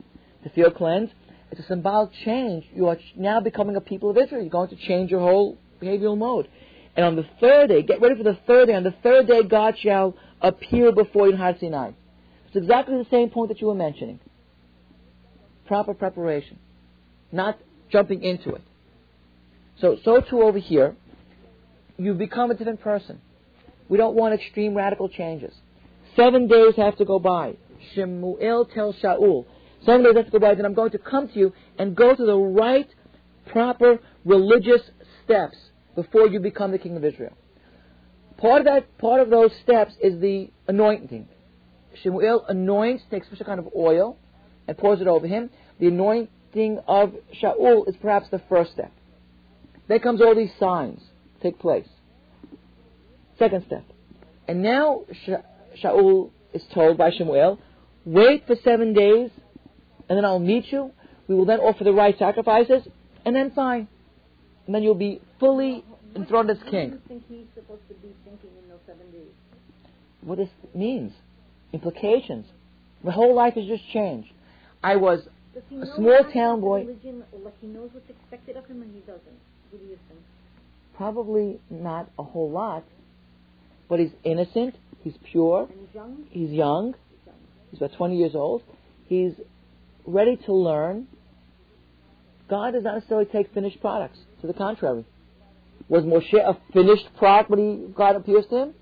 [0.43, 1.13] to feel cleansed.
[1.51, 2.65] It's a symbolic change.
[2.75, 4.43] You are now becoming a people of Israel.
[4.43, 6.49] You're going to change your whole behavioral mode.
[6.97, 8.75] And on the third day, get ready for the third day.
[8.75, 11.93] On the third day, God shall appear before you in Har Sinai.
[12.49, 14.21] It's exactly the same point that you were mentioning.
[15.67, 16.59] Proper preparation,
[17.31, 17.59] not
[17.91, 18.63] jumping into it.
[19.81, 20.97] So, so too over here,
[21.99, 23.21] you become a different person.
[23.89, 25.55] We don't want extreme radical changes.
[26.17, 27.57] Seven days have to go by.
[27.95, 29.45] Shemuel tells Shaul,
[29.85, 32.17] seven days have to go by, then I'm going to come to you and go
[32.17, 32.89] through the right,
[33.47, 34.81] proper religious
[35.25, 35.57] steps
[35.95, 37.37] before you become the king of Israel.
[38.39, 41.29] Part of that, part of those steps is the anointing.
[42.03, 44.17] Shemuel anoints, takes a special kind of oil,
[44.67, 45.51] and pours it over him.
[45.81, 48.93] The anointing of Shaul is perhaps the first step.
[49.89, 51.01] Then comes all these signs
[51.43, 51.87] take place.
[53.39, 53.85] Second step.
[54.49, 55.43] And now Sha-
[55.83, 57.59] Shaul is told by Shemuel,
[58.05, 59.31] wait for seven days,
[60.09, 60.91] and then I'll meet you.
[61.29, 62.83] We will then offer the right sacrifices,
[63.25, 63.87] and then fine.
[64.67, 65.85] And then you'll be fully
[66.17, 66.91] enthroned as What do king.
[66.91, 69.33] you think he's supposed to be thinking in those seven days?
[70.23, 71.13] What this means.
[71.73, 72.47] Implications.
[73.03, 74.29] My whole life has just changed.
[74.83, 75.21] I was
[75.57, 76.81] a small town boy.
[76.81, 79.39] Religion, like he knows what's expected of him, and he doesn't.
[79.71, 80.21] What do you think?
[80.97, 82.85] Probably not a whole lot,
[83.89, 84.75] but he's innocent.
[85.03, 85.69] He's pure.
[85.71, 86.25] And he's young.
[86.31, 86.95] He's young.
[87.11, 87.37] He's young.
[87.71, 88.63] He's about 20 years old.
[89.07, 89.33] He's
[90.07, 91.07] ready to learn.
[92.49, 94.19] God does not necessarily take finished products.
[94.41, 95.05] To the contrary.
[95.89, 98.75] Was Moshe a finished product when he, God appears to him?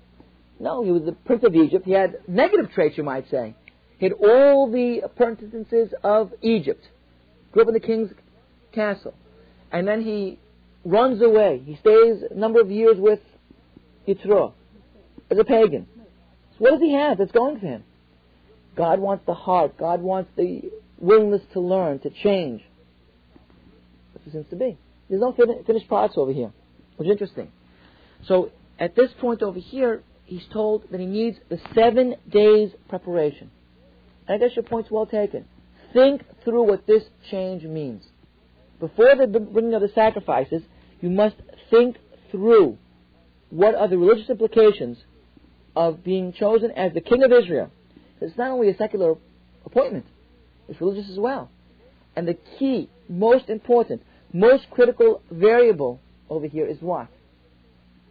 [0.59, 1.85] No, he was the prince of Egypt.
[1.85, 3.55] He had negative traits, you might say.
[3.99, 6.83] He had all the appurtenances of Egypt.
[7.51, 8.11] Grew up in the king's
[8.71, 9.13] castle.
[9.71, 10.39] And then he
[10.83, 11.61] runs away.
[11.65, 13.19] He stays a number of years with
[14.07, 14.53] Yitro
[15.29, 15.87] as a pagan.
[16.51, 17.83] So what does he have that's going for him?
[18.75, 19.77] God wants the heart.
[19.77, 22.61] God wants the willingness to learn, to change.
[24.13, 24.77] That's what seems to be.
[25.09, 26.51] There's no fin- finished products over here,
[26.97, 27.51] which is interesting.
[28.27, 33.49] So at this point over here, he's told that he needs the seven days preparation.
[34.27, 35.45] And I guess your point's well taken.
[35.93, 38.03] Think through what this change means.
[38.79, 40.61] Before the bringing of the sacrifices,
[41.01, 41.35] you must
[41.71, 41.97] think
[42.29, 42.77] through
[43.49, 44.97] what are the religious implications
[45.75, 47.71] of being chosen as the king of Israel.
[48.19, 49.15] It's not only a secular
[49.65, 50.05] appointment,
[50.67, 51.49] it's religious as well.
[52.15, 54.01] And the key, most important,
[54.33, 57.07] most critical variable over here is what?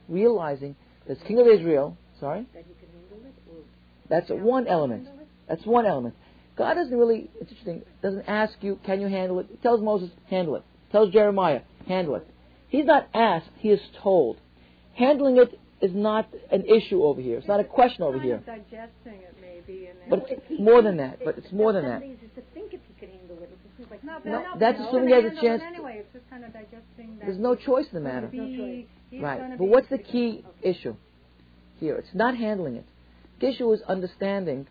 [0.09, 0.77] Realizing
[1.07, 2.47] that as king of Israel, sorry?
[2.55, 3.35] That he can handle it?
[3.51, 3.63] Or
[4.09, 5.09] That's one element.
[5.49, 6.15] That's one element.
[6.57, 9.47] God doesn't really, it's interesting, doesn't ask you, can you handle it?
[9.51, 10.63] He tells Moses, handle it.
[10.91, 12.27] Tells Jeremiah, handle it.
[12.69, 14.39] He's not asked, he is told.
[14.95, 17.37] Handling it is not an issue over here.
[17.37, 18.43] It's not a question over here.
[18.47, 19.87] digesting it, maybe.
[19.87, 21.19] And But it's more than that.
[21.23, 22.01] But it's more than that.
[22.01, 23.51] Seven days to think if he can handle it.
[23.53, 25.97] It's just like, No, No, but that's he's assuming gonna he has a chance- Anyway,
[26.01, 27.27] it's just kind of digesting that.
[27.27, 28.29] There's no choice in the matter.
[28.29, 29.59] Be, he's Right.
[29.59, 30.97] But what's the key issue
[31.79, 31.97] here?
[31.97, 32.85] It's not handling it.
[33.41, 34.67] The is understanding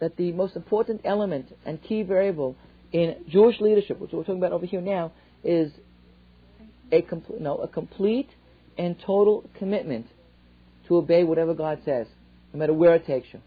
[0.00, 2.56] that the most important element and key variable
[2.92, 5.72] in Jewish leadership, which we're talking about over here now, is
[6.92, 8.28] a complete no, a complete
[8.76, 10.06] and total commitment
[10.86, 12.06] to obey whatever God says,
[12.52, 13.40] no matter where it takes you.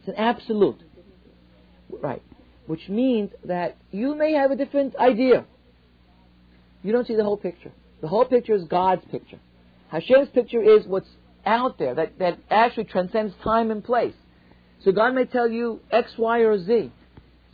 [0.00, 0.80] It's an absolute.
[1.90, 2.22] Right.
[2.66, 5.44] Which means that you may have a different idea.
[6.82, 7.72] You don't see the whole picture.
[8.00, 9.38] The whole picture is God's picture.
[9.90, 11.08] Hashem's picture is what's
[11.46, 14.14] out there that, that actually transcends time and place.
[14.84, 16.92] So God may tell you X, Y, or Z.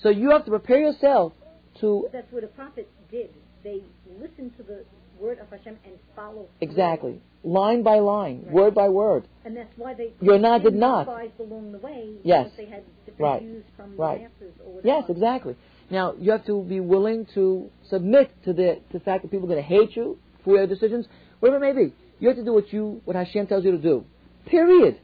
[0.01, 1.33] So you have to prepare yourself
[1.81, 3.31] to that's what a prophet did.
[3.63, 3.81] They
[4.21, 4.85] listened to the
[5.19, 6.49] word of Hashem and followed.
[6.61, 8.55] exactly line by line, Right.
[8.55, 9.25] word by word.
[9.45, 11.07] And that's why they You're not, did not.
[11.39, 12.15] along the way.
[12.23, 12.51] Yes.
[12.57, 13.43] They had different Right.
[13.43, 14.19] views from Right.
[14.19, 14.89] the masses or whatever.
[14.89, 15.57] Yes, exactly.
[15.91, 19.45] Now you have to be willing to submit to the, to the fact that people
[19.47, 21.07] are going to hate you for your decisions,
[21.41, 21.93] whatever it may be.
[22.21, 24.05] You have to do what you what Hashem tells you to do.
[24.47, 24.99] Period.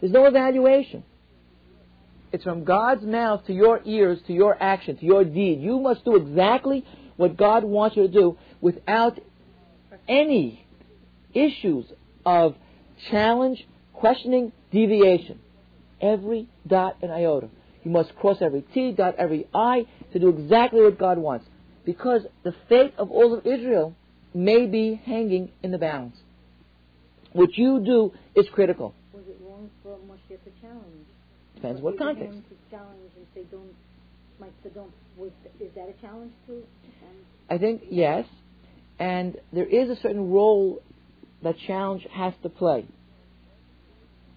[0.00, 1.04] There's no evaluation.
[2.32, 5.60] It's from God's mouth to your ears to your action to your deed.
[5.60, 6.84] You must do exactly
[7.16, 9.18] what God wants you to do without
[10.08, 10.64] any
[11.34, 11.86] issues
[12.24, 12.54] of
[13.10, 15.38] challenge, questioning, deviation.
[16.00, 17.48] Every dot and iota.
[17.84, 21.46] You must cross every T, dot every I to do exactly what God wants.
[21.84, 23.94] Because the fate of all of Israel
[24.34, 26.16] may be hanging in the balance.
[27.32, 28.94] What you do is critical.
[29.12, 31.06] Was it wrong for Moshe to challenge?
[31.54, 32.38] Depends what context.
[32.48, 34.92] To challenge and say don't, don't.
[35.16, 36.62] Was is that a challenge to?
[37.50, 38.26] I think yes,
[38.98, 40.82] and there is a certain role
[41.42, 42.86] that challenge has to play.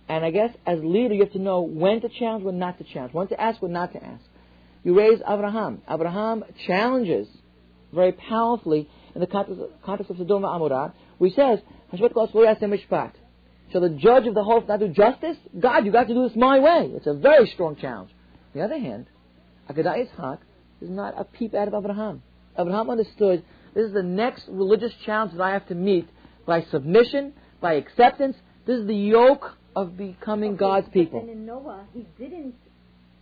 [0.07, 2.83] And I guess as leader, you have to know when to challenge, when not to
[2.83, 4.23] challenge, when to ask, when not to ask.
[4.83, 5.81] You raise Abraham.
[5.89, 7.27] Abraham challenges
[7.93, 11.59] very powerfully in the context, context of Sodom and Amorah, he says,
[11.93, 13.11] "Hashvat kol mishpat."
[13.71, 15.37] Shall the judge of the whole not do justice?
[15.59, 16.91] God, you got to do this my way.
[16.93, 18.11] It's a very strong challenge.
[18.53, 19.07] On the other hand,
[19.69, 20.39] Akeidat Yitzhak
[20.81, 22.21] is not a peep out of Abraham.
[22.57, 26.07] Abraham understood this is the next religious challenge that I have to meet
[26.45, 28.37] by submission, by acceptance.
[28.65, 31.19] This is the yoke of becoming okay, God's people.
[31.19, 32.55] And in Noah, he didn't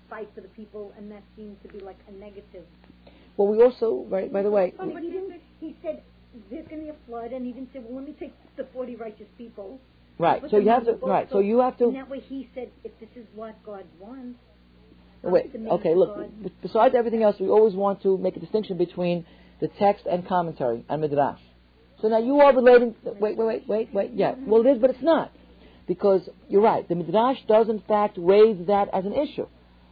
[0.10, 2.66] fight for the people, and that seemed to be like a negative.
[3.38, 5.42] Well, we also, right, by the way, Oh, but he didn't.
[5.60, 6.04] He said
[6.50, 8.65] there's going to be a flood, and he didn't say, well, let me take the
[8.74, 9.80] forty righteous people.
[10.19, 10.41] right.
[10.50, 11.28] So you have to, right.
[11.32, 12.00] So you have And to.
[12.00, 14.39] that way, he said, if this is what God wants.
[15.22, 15.52] Wait.
[15.56, 15.96] Okay.
[15.96, 16.15] Look.
[16.15, 16.52] God.
[16.62, 19.26] Besides everything else, we always want to make a distinction between
[19.62, 21.39] the text and commentary and midrash.
[22.02, 22.96] So now you are relating.
[23.06, 24.12] Wait, wait, wait, wait, wait.
[24.13, 24.36] Yeah.
[24.46, 25.32] Well, it is, but it's not,
[25.88, 26.86] because you're right.
[26.88, 29.48] The midrash does in fact raise that as an issue,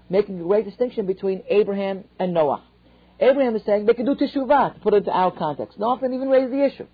[0.10, 2.63] making a great distinction between Abraham and Noah.
[3.21, 5.79] Abraham is saying they can do teshuvah to put it into our context.
[5.79, 6.88] Noah didn't even raise the issue.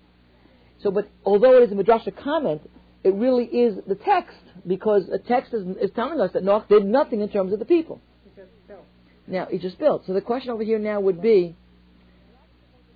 [0.82, 2.62] So, but although it is a midrashic comment,
[3.02, 4.36] it really is the text
[4.66, 7.64] because the text is, is telling us that Noah did nothing in terms of the
[7.64, 8.00] people.
[8.24, 8.84] He just built.
[9.26, 10.04] Now, he just built.
[10.06, 11.56] So the question over here now would be,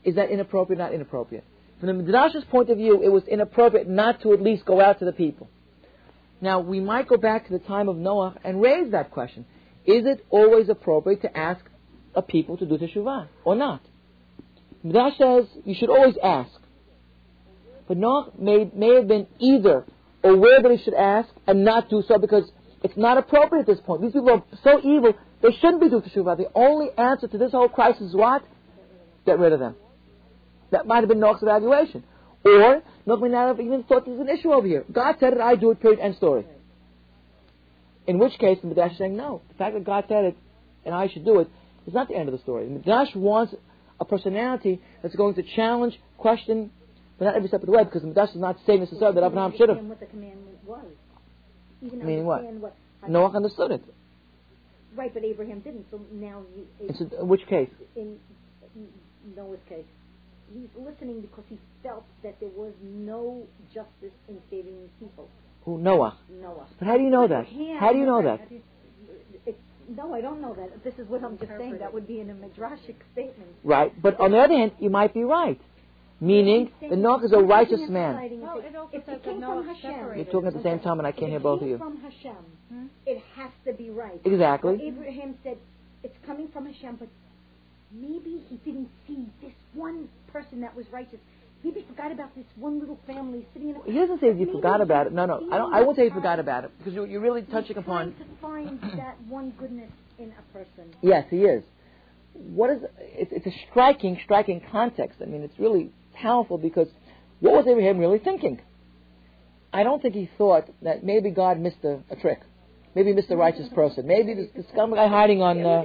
[0.04, 1.44] is that inappropriate not inappropriate?
[1.80, 4.98] From the Midrash's point of view, it was inappropriate not to at least go out
[4.98, 5.48] to the people.
[6.40, 9.46] Now, we might go back to the time of Noah and raise that question.
[9.84, 11.64] Is it always appropriate to ask
[12.14, 13.81] a people to do teshuvah or not?
[14.83, 16.51] Midrash says you should always ask.
[17.88, 19.85] But Noah may, may have been either
[20.25, 22.51] aware that he should ask and not do so because
[22.83, 24.03] it's not appropriate at this point.
[24.03, 26.37] These people are so evil, they shouldn't be doing teshuvah.
[26.37, 28.42] The only answer to this whole crisis is what?
[29.27, 29.77] Get rid of them.
[30.70, 32.05] That might have been Noah's evaluation.
[32.44, 34.85] Or, Noah may not have even thought there's an issue over here.
[34.90, 36.44] God said it, I do it, period, end story.
[38.07, 39.42] In which case, the Midrash is saying, no.
[39.48, 40.37] The fact that God said it
[40.85, 41.48] and I should do it
[41.86, 42.64] is not the end of the story.
[42.64, 43.54] The Midrash wants
[44.00, 46.70] a personality that's going to challenge, question,
[47.18, 49.26] but not every step of the way, because the Midrash is not saying necessarily that
[49.26, 49.78] Abraham should have.
[49.78, 50.84] what the commandment was.
[51.82, 52.42] Even Meaning what?
[52.60, 52.76] what?
[53.08, 53.82] Noah understood it.
[54.94, 55.86] Right, but Abraham didn't.
[55.90, 57.70] So now, you, It's in which case?
[57.96, 58.18] in
[59.36, 59.84] Noah's case,
[60.52, 63.42] he's listening because he felt that there was no
[63.72, 65.28] justice in saving these people.
[65.64, 65.78] Who?
[65.78, 66.18] Noah.
[66.28, 66.66] Noah.
[66.78, 67.46] But how do you know that?
[67.78, 68.40] How do you know that?
[69.88, 70.82] It's, no, I don't know that.
[70.84, 71.78] This is what I'm just saying.
[71.78, 73.50] That would be in a midrashic statement.
[73.64, 73.92] Right.
[74.00, 75.60] But on the other hand, you might be right.
[76.20, 78.14] Meaning, the Noah is a righteous man.
[78.40, 80.16] Well, it also If says it came from Hashem.
[80.16, 81.78] You're talking at the same time, and I can't hear both of came you.
[81.78, 82.36] from Hashem,
[82.72, 82.86] Hmm?
[83.06, 84.20] it has to be right.
[84.24, 84.76] Exactly.
[84.76, 85.56] Well, Abraham said
[86.04, 87.08] it's coming from Hashem, but
[87.90, 91.18] maybe he didn't see this one person that was righteous.
[91.64, 93.83] Maybe he forgot about this one little family sitting in a.
[93.85, 95.12] He doesn't say that you forgot about it.
[95.12, 95.46] No, no.
[95.53, 95.72] I don't.
[95.72, 98.14] I won't say you forgot about it because you're, you're really touching He's upon.
[98.14, 100.92] to find that one goodness in a person.
[101.03, 101.62] Yes, he is.
[102.33, 102.83] What is?
[102.98, 105.18] It's, it's a striking, striking context.
[105.22, 106.88] I mean, it's really powerful because
[107.38, 108.61] what was Abraham really thinking?
[109.72, 112.40] I don't think he thought that maybe God missed a, a trick.
[112.94, 114.07] Maybe he missed a righteous person.
[114.07, 115.85] Maybe this, this scum guy hiding on uh,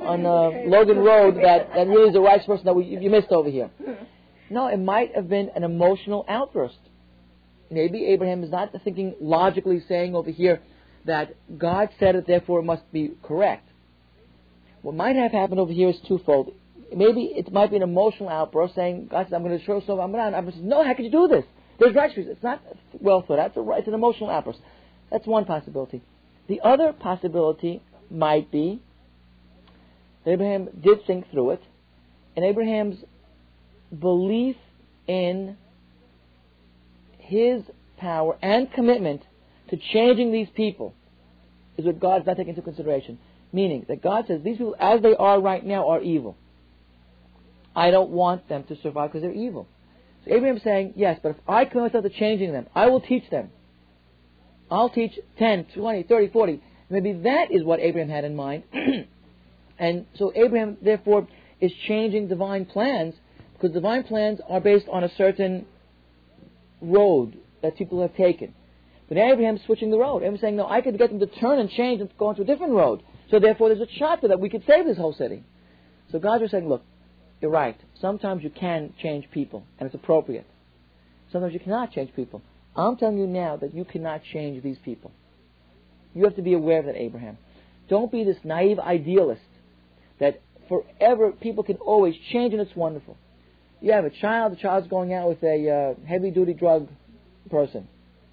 [0.00, 3.30] on uh, Logan Road that, that really is a righteous person that we, you missed
[3.30, 3.70] over here.
[4.50, 6.78] No, it might have been an emotional outburst.
[7.70, 10.60] Maybe Abraham is not thinking logically, saying over here
[11.06, 13.68] that God said it, therefore it must be correct.
[14.82, 16.52] What might have happened over here is twofold.
[16.94, 20.00] Maybe it might be an emotional outburst saying, God said, I'm going to show so
[20.00, 20.66] I'm going to.
[20.66, 21.44] No, how could you do this?
[21.78, 22.26] There's righteousness.
[22.32, 22.60] It's not
[23.00, 23.52] well thought out.
[23.54, 24.58] It's, it's an emotional outburst.
[25.12, 26.02] That's one possibility.
[26.48, 28.80] The other possibility might be
[30.24, 31.62] that Abraham did think through it,
[32.34, 32.96] and Abraham's
[33.98, 34.56] belief
[35.06, 35.56] in
[37.18, 37.62] his
[37.98, 39.22] power and commitment
[39.70, 40.94] to changing these people
[41.76, 43.18] is what God's not taking into consideration.
[43.52, 46.36] Meaning that God says these people, as they are right now, are evil.
[47.74, 49.66] I don't want them to survive because they're evil.
[50.24, 53.28] So Abraham's saying, yes, but if I commit myself to changing them, I will teach
[53.30, 53.50] them.
[54.70, 56.62] I'll teach 10, 20, 30, 40.
[56.90, 58.64] Maybe that is what Abraham had in mind.
[59.78, 61.26] and so Abraham, therefore,
[61.60, 63.14] is changing divine plans
[63.60, 65.66] because divine plans are based on a certain
[66.80, 68.54] road that people have taken.
[69.08, 70.18] But Abraham's switching the road.
[70.18, 72.44] Abraham's saying, no, I could get them to turn and change and go onto a
[72.44, 73.02] different road.
[73.30, 75.42] So therefore, there's a shot that we could save this whole city.
[76.10, 76.82] So God was saying, look,
[77.42, 77.76] you're right.
[78.00, 80.46] Sometimes you can change people, and it's appropriate.
[81.30, 82.40] Sometimes you cannot change people.
[82.74, 85.10] I'm telling you now that you cannot change these people.
[86.14, 87.36] You have to be aware of that, Abraham.
[87.88, 89.42] Don't be this naive idealist
[90.18, 93.16] that forever people can always change and it's wonderful.
[93.80, 96.88] You have a child, the child's going out with a uh, heavy duty drug
[97.50, 97.88] person.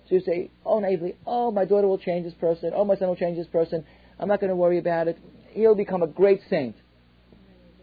[0.08, 3.10] So you say, oh, naively, oh, my daughter will change this person, oh, my son
[3.10, 3.86] will change this person,
[4.20, 5.18] I'm not going to worry about it.
[5.52, 6.76] He'll become a great saint.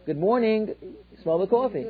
[0.07, 0.75] Good morning,
[1.23, 1.87] smell the coffee.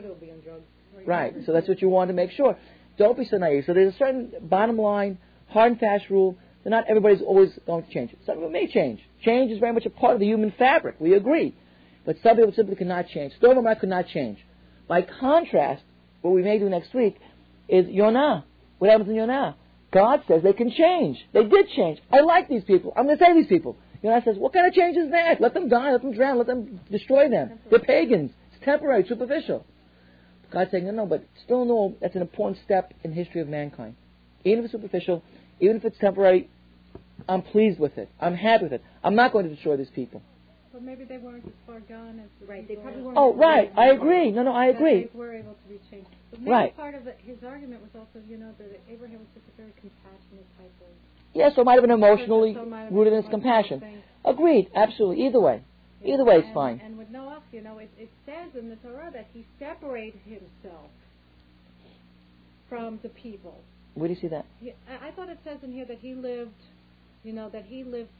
[1.06, 2.56] Right, so that's what you want to make sure.
[2.96, 3.64] Don't be so naive.
[3.66, 7.84] So there's a certain bottom line, hard and fast rule that not everybody's always going
[7.84, 8.14] to change.
[8.24, 9.00] Some people may change.
[9.24, 10.96] Change is very much a part of the human fabric.
[11.00, 11.54] We agree.
[12.06, 13.32] But some people simply cannot change.
[13.40, 14.38] Sodom could not change.
[14.88, 15.82] By contrast,
[16.22, 17.16] what we may do next week
[17.68, 18.44] is Yonah.
[18.78, 19.56] What happens in Yonah?
[19.92, 21.18] God says they can change.
[21.32, 22.00] They did change.
[22.12, 22.92] I like these people.
[22.96, 23.76] I'm going to save these people.
[24.02, 25.40] Yonah says, what kind of change is that?
[25.40, 25.92] Let them die.
[25.92, 26.36] Let them drown.
[26.36, 27.58] Let them destroy them.
[27.70, 28.32] They're pagans.
[28.52, 29.64] It's temporary, superficial.
[30.52, 33.48] God's saying, no, no, but still no, that's an important step in the history of
[33.48, 33.96] mankind.
[34.44, 35.22] Even if it's superficial,
[35.60, 36.50] even if it's temporary,
[37.28, 38.08] I'm pleased with it.
[38.20, 38.82] I'm happy with it.
[39.02, 40.22] I'm not going to destroy these people.
[40.74, 43.14] But maybe they weren't as far gone as the Right, they probably were.
[43.14, 43.72] weren't Oh, right.
[43.76, 44.32] I agree.
[44.32, 45.04] No, no, I agree.
[45.04, 46.08] They were able to be changed.
[46.32, 46.76] But maybe Right.
[46.76, 49.72] part of it, his argument was also, you know, that Abraham was just a very
[49.78, 50.88] compassionate type of.
[51.32, 53.30] Yes, so it might have been emotionally so it might have been rooted in his
[53.30, 53.78] compassion.
[53.78, 54.02] thing.
[54.24, 54.68] Agreed.
[54.74, 55.24] Absolutely.
[55.24, 55.62] Either way.
[56.04, 56.80] Either way is fine.
[56.84, 60.90] And with Noah, you know, it, it says in the Torah that he separated himself
[62.68, 63.60] from the people.
[63.94, 64.44] Where do you see that?
[64.60, 66.50] Yeah, I, I thought it says in here that he lived,
[67.22, 68.10] you know, that he lived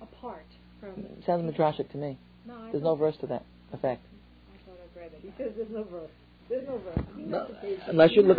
[0.00, 0.67] apart from.
[0.82, 2.18] It sounds midrashic to me.
[2.46, 4.02] No, There's no verse to that effect.
[4.52, 5.20] I thought I read it.
[5.22, 6.10] He says there's no verse.
[6.48, 7.04] There's no verse.
[7.16, 7.78] No, knows the page.
[7.88, 8.38] unless you look,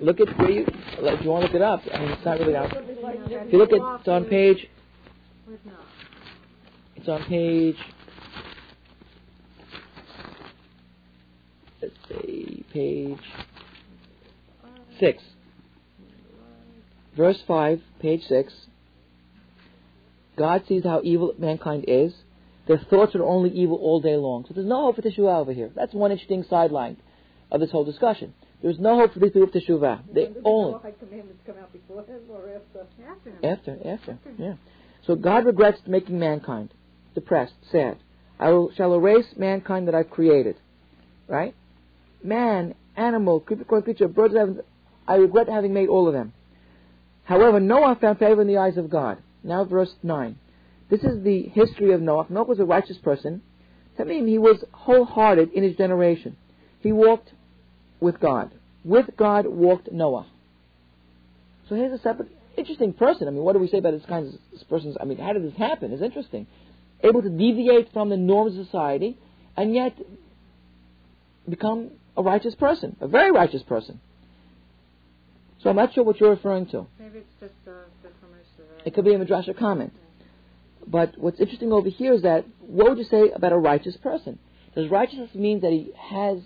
[0.00, 1.80] look at where you, if you want to look it up.
[1.92, 2.72] I mean, it's not really out.
[2.74, 4.68] If you look at, it's on page,
[6.96, 7.76] it's on page,
[11.82, 13.18] let's see, page
[14.98, 15.22] six.
[17.16, 18.52] Verse five, page six.
[20.36, 22.12] God sees how evil mankind is.
[22.66, 24.44] Their thoughts are only evil all day long.
[24.46, 25.70] So there's no hope for teshuvah over here.
[25.74, 26.96] That's one interesting sideline
[27.50, 28.34] of this whole discussion.
[28.62, 30.14] There's no hope for these people of teshuvah.
[30.14, 32.86] They When only the Noahide commandments come out before him or after?
[33.10, 33.36] After him.
[33.44, 34.54] After, after, yeah.
[35.06, 36.70] So God regrets making mankind
[37.14, 37.98] depressed, sad.
[38.38, 40.56] I will, shall erase mankind that I've created.
[41.28, 41.54] Right?
[42.22, 44.34] Man, animal, creepy crawling creature, birds,
[45.06, 46.32] I regret having made all of them.
[47.24, 49.18] However, Noah found favor in the eyes of God.
[49.44, 50.36] Now, verse 9.
[50.90, 52.26] This is the history of Noah.
[52.28, 53.42] Noah was a righteous person.
[53.98, 56.36] That means he was wholehearted in his generation.
[56.80, 57.32] He walked
[58.00, 58.52] with God.
[58.84, 60.26] With God walked Noah.
[61.68, 63.28] So here's a separate, interesting person.
[63.28, 64.96] I mean, what do we say about this kind of this person's?
[65.00, 65.92] I mean, how did this happen?
[65.92, 66.46] It's interesting.
[67.02, 69.16] Able to deviate from the norms of society
[69.56, 69.96] and yet
[71.48, 74.00] become a righteous person, a very righteous person.
[75.62, 76.86] So I'm not sure what you're referring to.
[76.98, 77.70] Maybe it's just uh,
[78.02, 78.52] the information.
[78.58, 79.92] that I- It could be a midrashic comment.
[80.86, 84.38] But what's interesting over here is that what would you say about a righteous person?
[84.74, 86.38] Does righteousness mean that he has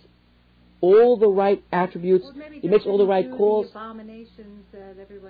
[0.81, 2.27] all the right attributes?
[2.27, 3.67] Or maybe He makes all the right calls.
[3.73, 4.65] The abominations.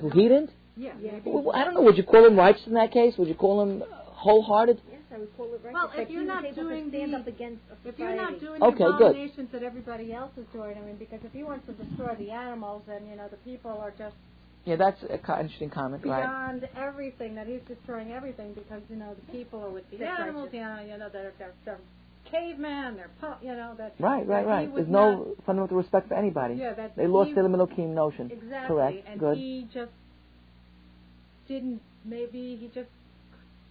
[0.01, 0.51] Who he didn't?
[0.77, 0.93] Yeah.
[1.01, 1.13] Yeah.
[1.25, 1.83] Well, I don't know.
[1.83, 3.15] Would you call him righteous in that case?
[3.17, 4.81] Would you call him wholehearted?
[4.91, 5.73] Yes, I would call it right.
[5.73, 8.85] Well, if you're not doing stand the- up against a If you're not doing Okay,
[8.85, 9.07] the good.
[9.13, 12.31] abominations that everybody else is doing, I mean, because if he wants to destroy the
[12.31, 14.17] animals, and you know the people are just
[14.67, 16.23] Yeah, that's a co- interesting comment, right?
[16.23, 20.21] beyond everything that he's destroying everything because you know the people are with the That's
[20.21, 21.79] animals, you know, you know they're they're, they're
[22.31, 24.75] cavemen, they're pu- you know that Right, right, that right.
[24.75, 26.55] There's no not- fundamental respect for anybody.
[26.57, 28.31] yeah that They lost he, the Elohim notion.
[28.33, 29.07] exactly, Correct.
[29.09, 29.37] and Good.
[29.39, 29.93] he just
[31.49, 32.91] didn't maybe he just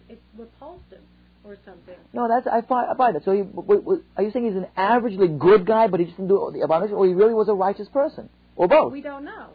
[0.08, 1.02] it repulsed him
[1.44, 1.94] or something.
[2.14, 3.24] No, that's I buy, I buy that.
[3.24, 6.16] So, he, w- w- are you saying he's an averagely good guy, but he just
[6.16, 8.92] didn't do the abomination, or he really was a righteous person, or both?
[8.92, 9.48] We don't know.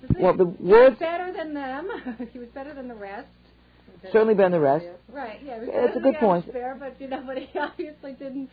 [0.00, 0.22] That's the.
[0.22, 1.88] Well, the words better than them.
[2.32, 3.28] he was better than the rest.
[4.12, 4.86] certainly better than the rest.
[5.12, 5.40] Right.
[5.44, 5.58] Yeah.
[5.62, 6.52] Yeah, it's a good point.
[6.52, 8.50] There, But you know, but he obviously didn't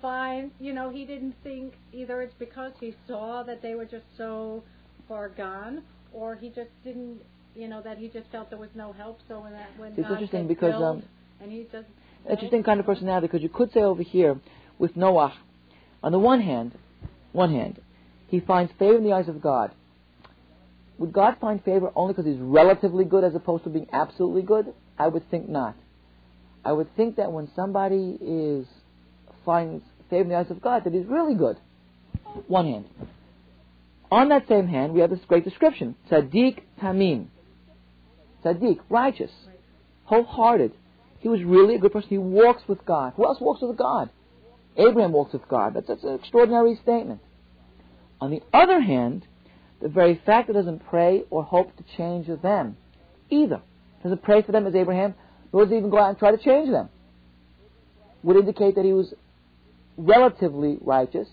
[0.00, 0.50] find.
[0.60, 4.62] You know, he didn't think either it's because he saw that they were just so
[5.08, 7.20] far gone, or he just didn't.
[7.54, 9.18] You know, that he just felt there was no help.
[9.28, 11.02] So when that when It's God interesting because, build, um,
[11.40, 11.86] and he just
[12.28, 14.38] Interesting kind of personality, because you could say over here
[14.78, 15.34] with Noah,
[16.02, 16.72] on the one hand,
[17.32, 17.80] one hand,
[18.28, 19.72] he finds favor in the eyes of God.
[21.00, 24.66] Would God find favor only because he's relatively good as opposed to being absolutely good?
[24.98, 25.74] I would think not.
[26.62, 28.66] I would think that when somebody is
[29.46, 31.56] finds favor in the eyes of God, that he's really good.
[32.48, 32.84] One hand.
[34.10, 37.28] On that same hand, we have this great description: tzaddik tamim.
[38.44, 39.30] Tzaddik, righteous,
[40.04, 40.72] wholehearted.
[41.20, 42.10] He was really a good person.
[42.10, 43.14] He walks with God.
[43.16, 44.10] Who else walks with God?
[44.76, 45.72] Abraham walks with God.
[45.74, 47.20] That's, that's an extraordinary statement.
[48.20, 49.26] On the other hand,
[49.80, 52.76] the very fact that doesn't pray or hope to change them
[53.30, 53.60] either,
[54.02, 55.14] doesn't pray for them as Abraham,
[55.52, 56.88] nor does he even go out and try to change them,
[58.22, 59.12] would indicate that he was
[59.96, 61.28] relatively righteous,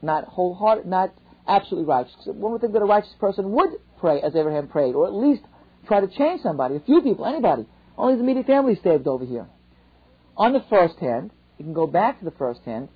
[0.00, 1.12] not wholehearted, not
[1.46, 2.14] absolutely righteous.
[2.26, 5.42] One would think that a righteous person would pray as Abraham prayed, or at least
[5.86, 7.66] try to change somebody, a few people, anybody.
[7.98, 9.46] Only his immediate family saved over here.
[10.36, 12.88] On the first hand, you can go back to the first hand,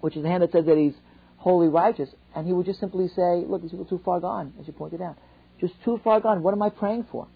[0.00, 0.94] which is the hand that says that he's
[1.36, 4.52] wholly righteous, and he would just simply say, look, these people are too far gone,
[4.60, 5.18] as you pointed out.
[5.60, 6.44] Just too far gone.
[6.44, 7.26] What am I praying for?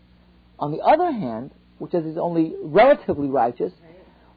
[0.61, 3.73] On the other hand, which he's only relatively righteous,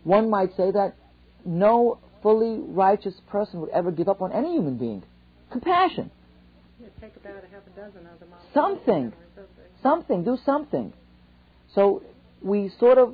[0.03, 0.95] one might say that
[1.45, 5.03] no fully righteous person would ever give up on any human being.
[5.51, 6.09] Compassion.
[6.99, 8.29] take about a half a dozen of them.
[8.33, 8.41] off.
[8.51, 9.13] Something.
[9.13, 9.65] Or something.
[9.83, 10.23] Something.
[10.23, 10.93] Do something.
[11.75, 12.01] So
[12.41, 13.13] we sort of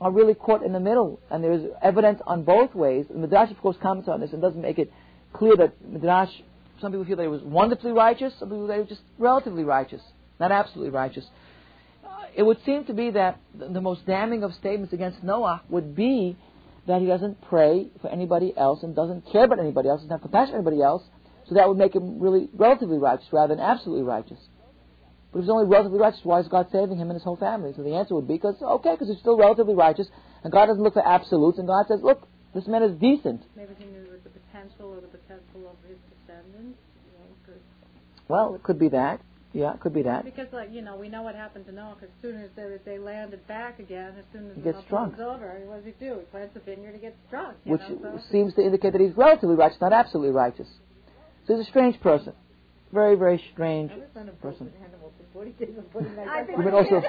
[0.00, 3.06] are really caught in the middle, and there's evidence on both ways.
[3.08, 4.92] The Midrash, of course, comments on this and doesn't make it
[5.32, 6.30] clear that Midrash,
[6.80, 9.64] some people feel that he was wonderfully righteous, some people that he was just relatively
[9.64, 10.02] righteous,
[10.38, 11.24] not absolutely righteous.
[12.04, 15.94] Uh, it would seem to be that the, most damning of statements against Noah would
[15.94, 16.36] be
[16.86, 20.22] that he doesn't pray for anybody else and doesn't care about anybody else, doesn't have
[20.22, 21.02] compassion for anybody else,
[21.48, 24.38] so that would make him really relatively righteous rather than absolutely righteous.
[25.32, 27.72] But if he's only relatively righteous, why is God saving him and his whole family?
[27.76, 30.08] So the answer would be because, okay, because he's still relatively righteous,
[30.42, 33.42] and God doesn't look for absolutes, and God says, look, this man is decent.
[33.54, 35.98] Maybe he knew the potential or the potential of his
[36.42, 36.78] descendants.
[37.04, 39.20] You know, 'cause- Well, it could be that.
[39.52, 40.24] Yeah, it could be that.
[40.24, 41.96] Because, like, you know, we know what happened to Noah.
[41.98, 44.84] Because as soon as they, they landed back again, as soon as he the gets
[44.84, 45.18] drunk.
[45.18, 46.20] was over, what does he do?
[46.20, 47.56] He plants a vineyard to get drunk.
[47.64, 48.18] Which know, so.
[48.30, 50.68] seems to indicate that he's relatively righteous, not absolutely righteous.
[51.46, 52.32] So he's a strange person.
[52.92, 53.90] Very, very strange
[54.40, 54.72] person.
[55.34, 57.02] You've been also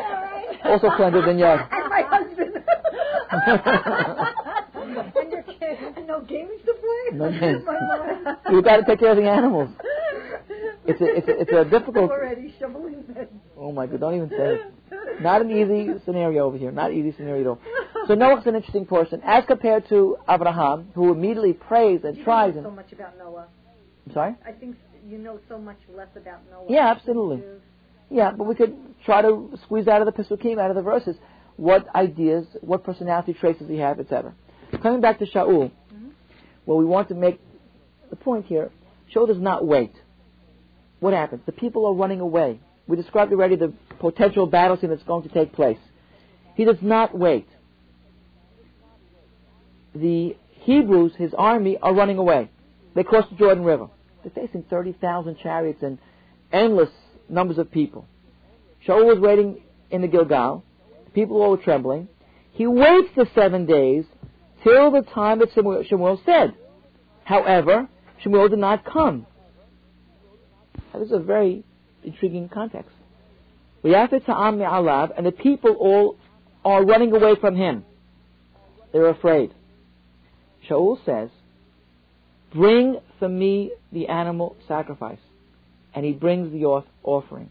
[0.64, 1.62] also cleanser than yours.
[1.72, 2.64] And my husband.
[4.98, 5.78] and your kid.
[5.98, 7.18] And no games to play.
[7.18, 7.64] No games.
[8.50, 9.70] You've got to take care of the animals.
[10.86, 12.10] It's a, it's a, it's a difficult.
[12.12, 13.30] Already shoveling bed.
[13.58, 14.00] Oh my God!
[14.00, 15.22] Don't even say it.
[15.22, 16.72] Not an easy scenario over here.
[16.72, 17.60] Not easy scenario at all.
[18.08, 22.54] So Noah's an interesting person as compared to Abraham, who immediately prays and You tries.
[22.56, 23.48] know And so much about Noah.
[24.08, 24.36] I'm sorry.
[24.46, 24.76] I think
[25.08, 26.66] you know so much less about Noah.
[26.68, 27.44] Yeah, absolutely.
[28.10, 28.76] Yeah, but we could
[29.06, 31.16] try to squeeze out of the Pesukim, out of the verses,
[31.58, 34.34] what ideas, what personality traits does he have, etc.
[34.82, 36.10] Coming back to Shaul, Mm-hmm.
[36.66, 37.40] well, we want to make
[38.10, 38.72] the point here.
[39.14, 39.94] Shaul does not wait.
[41.00, 41.42] What happens?
[41.46, 42.60] The people are running away.
[42.88, 45.80] We described already the potential battle scene that's going to take place.
[46.56, 47.48] He does not wait.
[49.96, 52.50] The Hebrews, his army, are running away.
[52.96, 53.88] They cross the Jordan River.
[54.24, 55.98] They're facing 30,000 chariots and
[56.52, 56.90] endless
[57.28, 58.06] numbers of people.
[58.88, 60.64] Shaul was waiting in the Gilgal.
[61.06, 62.08] The people were all were trembling.
[62.52, 64.06] He waits the seven days
[64.64, 66.54] till the time that Shemuel, Shemuel said.
[67.24, 67.88] However,
[68.22, 69.26] Shemuel did not come.
[70.94, 71.64] Now, this is a very
[72.04, 72.92] intriguing context.
[73.84, 76.18] And the people all
[76.64, 77.84] are running away from him.
[78.92, 79.54] They're afraid.
[80.70, 81.30] Shaul says,
[82.54, 85.20] Bring for me the animal sacrifice.
[85.94, 87.50] And he brings the offering.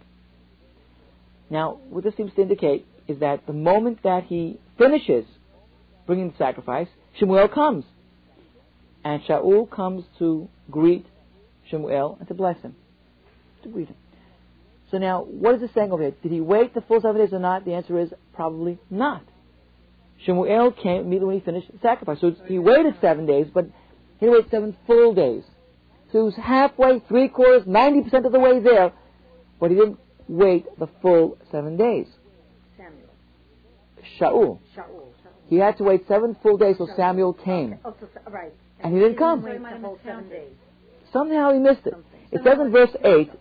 [1.48, 5.24] Now, what this seems to indicate is that the moment that he finishes
[6.06, 6.88] bringing the sacrifice,
[7.18, 7.84] Shemuel comes.
[9.04, 11.06] And Shaul comes to greet
[11.70, 12.74] Shemuel and to bless him.
[13.62, 13.96] To greet him.
[14.90, 16.14] So now, what is it saying over here?
[16.22, 17.64] Did he wait the full seven days or not?
[17.64, 19.22] The answer is probably not.
[20.24, 22.20] Shemuel came immediately when he finished the sacrifice.
[22.20, 23.66] So he waited seven days, but
[24.18, 25.44] he waited seven full days.
[26.12, 28.92] So he was halfway, three quarters, 90% of the way there,
[29.60, 29.98] but he didn't
[30.28, 32.06] wait the full seven days.
[32.76, 33.08] Samuel.
[34.18, 34.58] Shaul.
[34.76, 35.09] Shaul.
[35.50, 37.76] He had to wait seven full days till Samuel came.
[37.84, 38.54] Oh, so, right.
[38.78, 39.42] And he didn't come.
[39.42, 40.52] Wait So he might the have whole seven days.
[41.12, 41.92] Somehow he missed it.
[41.92, 42.20] Something.
[42.30, 43.32] It says in verse 8,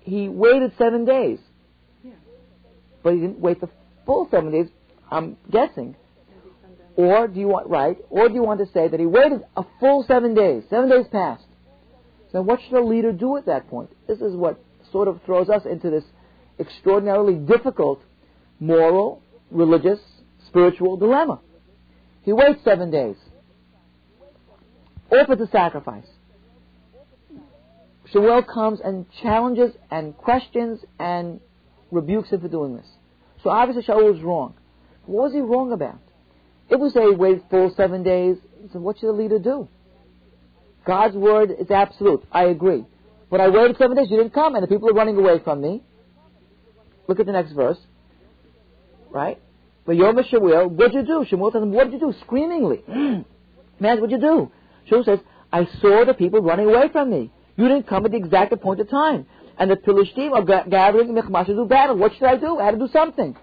[0.00, 1.38] he waited seven days.
[2.02, 2.12] Yeah.
[3.02, 3.68] But he didn't wait the
[4.06, 4.68] full seven days,
[5.10, 5.96] I'm guessing.
[6.96, 9.64] Or do you want, right, or do you want to say that he waited a
[9.80, 10.62] full seven days?
[10.70, 11.44] Seven days passed.
[12.32, 13.90] So what should a leader do at that point?
[14.08, 14.58] This is what
[14.90, 16.04] sort of throws us into this
[16.58, 18.00] extraordinarily difficult
[18.60, 19.20] moral,
[19.50, 20.00] religious,
[20.54, 21.40] spiritual dilemma.
[22.22, 23.16] He waits seven days.
[25.10, 26.06] Offers a sacrifice.
[28.12, 31.40] Shemuel comes and challenges and questions and
[31.90, 32.86] rebukes him for doing this.
[33.42, 34.54] So obviously Shaul was wrong.
[35.06, 35.98] What was he wrong about?
[36.70, 38.36] If we say wait full seven days,
[38.72, 39.68] so what should a leader do?
[40.86, 42.24] God's word is absolute.
[42.30, 42.84] I agree.
[43.28, 45.60] But I waited seven days, you didn't come, and the people are running away from
[45.60, 45.82] me.
[47.08, 47.78] Look at the next verse.
[49.10, 49.40] Right?
[49.86, 51.26] But Yom Shemuel, what'd you do?
[51.28, 52.18] Shemuel tells him, what did you do?
[52.22, 52.82] Screamingly.
[52.88, 53.24] Man,
[54.00, 54.50] what'd you do?
[54.86, 55.18] Shemuel says,
[55.52, 57.30] I saw the people running away from me.
[57.56, 59.26] You didn't come at the exact appointed time.
[59.58, 61.96] And the Philistines are ga- gathering in Michmash to do battle.
[61.96, 62.58] What should I do?
[62.58, 63.36] I had to do something.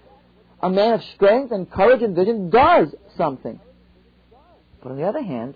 [0.61, 3.59] A man of strength and courage and vision does something.
[4.83, 5.55] But on the other hand,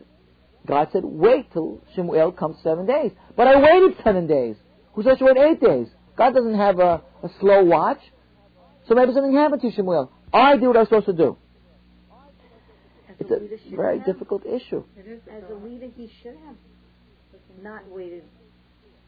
[0.65, 3.11] God said, wait till Shemuel comes seven days.
[3.35, 4.55] But I waited seven days.
[4.93, 5.87] Who said you wait eight days?
[6.15, 7.99] God doesn't have a, a slow watch.
[8.87, 10.11] So maybe something happened to Shemuel.
[10.35, 11.37] I did what I'm supposed to do.
[13.09, 14.05] As It's a leader a should very have.
[14.05, 14.83] difficult issue.
[15.31, 16.55] As a leader, he should have
[17.63, 18.23] not waited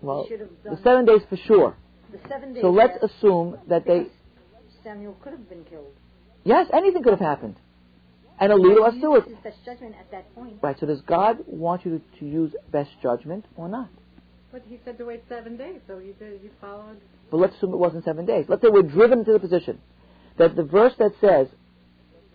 [0.02, 1.76] Well, should the seven days for sure.
[2.12, 2.62] the seven days.
[2.64, 4.08] So let's yes, assume that they,
[4.84, 5.92] Samuel could have been killed.
[6.46, 7.56] yes, anything could have happened.
[8.40, 9.26] And a leader must do it.
[9.26, 10.58] His best judgment at that point.
[10.62, 13.90] Right, so does God want you to, to use best judgment or not?
[14.52, 16.40] But he said to wait seven days, so he did.
[16.42, 17.02] He followed.
[17.32, 18.46] But let's assume it wasn't seven days.
[18.48, 19.80] Let's say we're driven into the position
[20.38, 21.48] that the verse that says,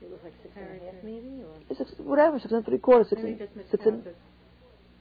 [0.01, 3.09] It was like six and a half, maybe, or six, whatever, six and three quarters,
[3.11, 3.39] six and,
[3.71, 4.05] six and,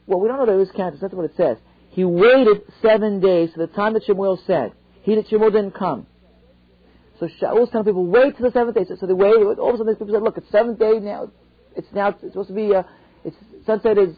[0.07, 0.99] well, we don't know that it was counted.
[0.99, 1.57] That's what it says.
[1.89, 4.73] He waited seven days to the time that Shemuel said.
[5.03, 6.07] He did, Shemuel didn't come.
[7.19, 8.85] So Shaul's telling people, wait till the seventh day.
[8.87, 9.59] So, so they waited.
[9.59, 11.29] All of a sudden, these people said, look, it's seventh day now.
[11.75, 12.73] It's now it's supposed to be.
[12.73, 12.83] Uh,
[13.23, 13.35] it's
[13.65, 14.15] sunset is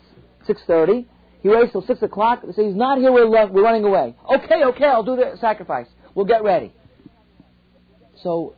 [0.47, 1.07] six thirty.
[1.41, 2.41] He waits till six o'clock.
[2.45, 3.11] They say he's not here.
[3.11, 4.15] We're lo- we're running away.
[4.33, 5.87] Okay, okay, I'll do the sacrifice.
[6.15, 6.71] We'll get ready.
[8.23, 8.55] So,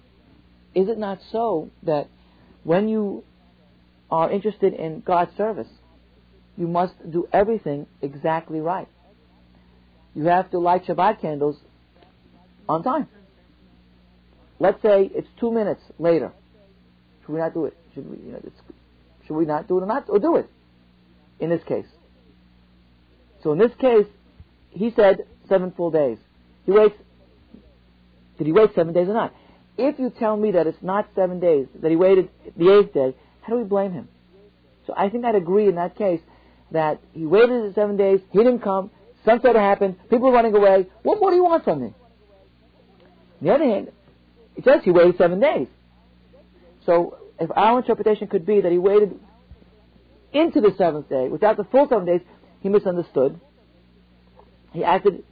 [0.76, 2.08] is it not so that
[2.64, 3.24] when you
[4.12, 5.68] are interested in God's service,
[6.58, 8.88] you must do everything exactly right.
[10.14, 11.58] You have to light Shabbat candles
[12.70, 13.08] on time.
[14.60, 16.32] Let's say it's two minutes later.
[17.22, 17.78] Should we not do it?
[17.94, 18.42] Should we, you know,
[19.26, 20.50] should we not do it or not, or do it?
[21.40, 21.88] In this case.
[23.44, 24.08] So in this case,
[24.70, 26.18] he said seven full days.
[26.66, 26.96] He waits.
[28.38, 29.34] Did he wait seven days or not?
[29.78, 33.16] If you tell me that it's not seven days, that he waited the eighth day,
[33.42, 34.08] how do we blame him?
[34.88, 36.22] So I think I'd agree in that case
[36.72, 38.92] that he waited the seven days, he didn't come,
[39.24, 40.88] sunset happened, people were running away.
[41.04, 41.88] What more do you want from me?
[41.88, 43.92] On the other hand,
[44.56, 45.68] it says he waited seven days.
[46.86, 49.20] So if our interpretation could be that he waited
[50.32, 52.22] into the seventh day, without the full seven days,
[52.62, 53.40] he misunderstood.
[54.72, 55.24] He acted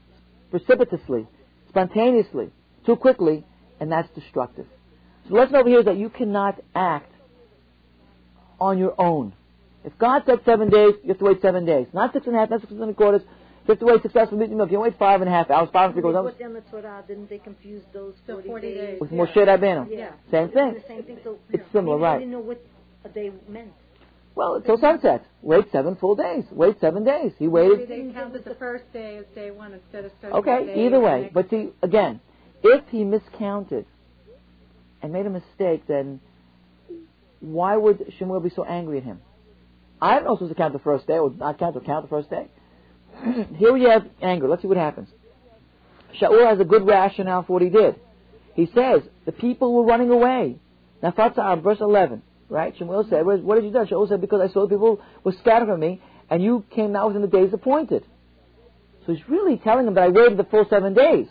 [0.52, 1.28] precipitously,
[1.70, 2.52] spontaneously,
[2.86, 3.44] too quickly,
[3.80, 4.66] and that's destructive.
[5.24, 7.12] So the lesson over here is that you cannot act
[8.60, 9.34] on your own.
[9.84, 11.88] If God said seven days, you have to wait seven days.
[11.94, 13.22] Not six and a half, not six and a quarters.
[13.66, 14.72] You have to wait successful meeting milk.
[14.72, 16.34] You wait five and a half hours, five and three quarters.
[16.34, 19.02] Put down the Torah, didn't they confuse those 40, 40 days?
[19.02, 19.88] With Moshe Rabbeinu.
[19.90, 20.12] Yeah.
[20.32, 20.74] Same thing.
[20.74, 21.18] The same thing.
[21.24, 22.14] So It's similar, maybe right.
[22.16, 22.62] They didn't know what
[23.06, 23.72] a day meant.
[24.36, 25.26] Well, until sunset.
[25.42, 26.44] Wait seven full days.
[26.52, 27.32] Wait seven days.
[27.38, 27.90] He Maybe waited.
[27.90, 31.30] they counted the first day as day one instead of starting Okay, day either way.
[31.34, 32.20] But see, again,
[32.64, 33.86] if he miscounted
[35.02, 36.20] and made a mistake, then
[37.40, 39.22] why would Shemuel be so angry at him?
[40.02, 42.30] I don't supposed to count the first day or not count or count the first
[42.30, 42.48] day.
[43.58, 44.48] Here we have anger.
[44.48, 45.10] Let's see what happens.
[46.20, 48.00] Shaul has a good rationale for what he did.
[48.54, 50.58] He says the people were running away.
[51.02, 52.74] Now, Fatzah, verse 11, right?
[52.78, 55.68] Shemuel said, "What did you do?" Shaul said, "Because I saw the people were scattered
[55.68, 58.06] from me, and you came not within the days appointed."
[59.06, 61.28] So he's really telling them that I waited the full seven days.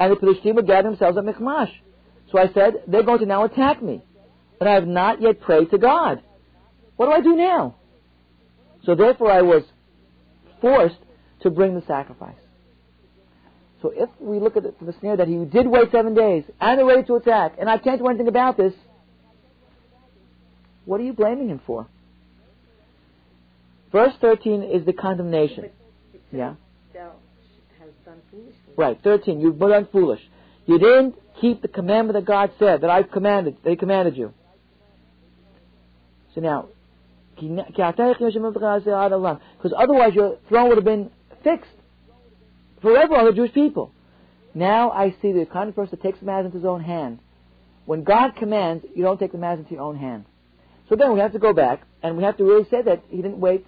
[0.00, 1.70] And the Philistines were gathering themselves at Michmash.
[2.32, 4.02] So I said, they're going to now attack me.
[4.58, 6.22] And I have not yet prayed to God.
[6.96, 7.76] What do I do now?
[8.84, 9.62] So therefore I was
[10.60, 10.98] forced
[11.42, 12.34] to bring the sacrifice.
[13.82, 16.78] So if we look at the, the snare that he did wait seven days and
[16.78, 18.74] they're ready to attack, and I can't do anything about this,
[20.84, 21.86] what are you blaming him for?
[23.92, 25.62] Verse 13 is the condemnation.
[25.62, 25.70] But
[26.14, 26.54] it says, Yeah.
[28.76, 29.40] Right, 13.
[29.40, 30.20] You've done foolish.
[30.66, 34.32] You didn't keep the commandment that God said, that I've commanded, they commanded you.
[36.34, 36.68] So now,
[37.36, 41.10] because otherwise your throne would have been
[41.42, 41.70] fixed
[42.82, 43.92] forever on the Jewish people.
[44.54, 47.18] Now I see the kind of person that takes matters into his own hand.
[47.86, 50.26] When God commands, you don't take the matters into your own hand.
[50.88, 53.16] So then we have to go back, and we have to really say that he
[53.16, 53.66] didn't wait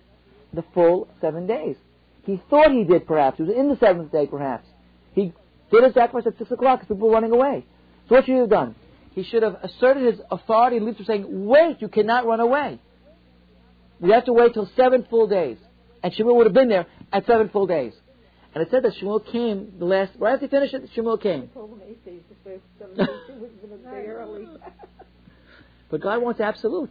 [0.52, 1.76] the full seven days.
[2.24, 3.38] He thought he did, perhaps.
[3.38, 4.66] He was in the seventh day, perhaps.
[5.14, 5.32] He
[5.70, 7.64] did a sacrifice at six o'clock because people were running away.
[8.08, 8.74] So what should he have done?
[9.12, 12.78] He should have asserted his authority and leadership, saying, "Wait, you cannot run away.
[14.00, 15.58] We have to wait till seven full days."
[16.02, 17.92] And Shemuel would have been there at seven full days.
[18.54, 20.88] And it said that Shemuel came the last right after he finished it.
[20.94, 21.50] Shemuel came.
[21.50, 23.06] I told him eight days to first seven days.
[23.28, 24.46] It was going to day early.
[25.90, 26.90] But God wants absolute.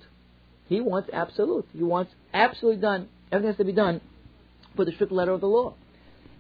[0.67, 1.67] He wants absolute.
[1.73, 3.09] He wants absolutely done.
[3.32, 4.01] Everything has to be done
[4.76, 5.74] for the strict letter of the law.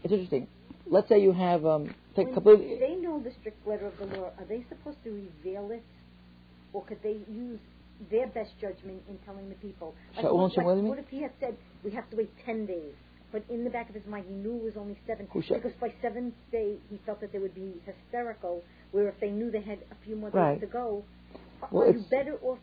[0.03, 0.47] It's interesting.
[0.87, 2.53] Let's say you have um, take a couple.
[2.53, 4.31] Of, they know the strict letter of the law.
[4.37, 5.83] Are they supposed to reveal it,
[6.73, 7.59] or could they use
[8.09, 9.93] their best judgment in telling the people?
[10.15, 12.31] Like, what, and Shemuel, you like, what if he had said we have to wait
[12.45, 12.93] ten days,
[13.31, 15.93] but in the back of his mind he knew it was only seven because by
[16.01, 18.63] seventh day he felt that they would be hysterical.
[18.91, 20.59] Where if they knew they had a few more days Right.
[20.59, 21.05] to go,
[21.71, 22.59] Well, are you better off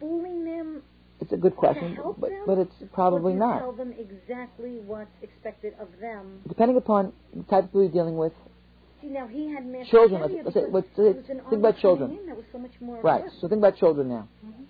[0.00, 0.82] fooling them
[1.20, 3.58] it's a good question, but but it's probably not.
[3.58, 6.40] Tell them exactly what's expected of them.
[6.48, 8.32] Depending upon the type of people you're dealing with.
[9.00, 12.18] See, now he had Children, let's say- let's say- was an think about children.
[12.52, 12.58] so
[13.02, 13.24] Right.
[13.40, 14.28] So think about children now.
[14.44, 14.64] Mhm.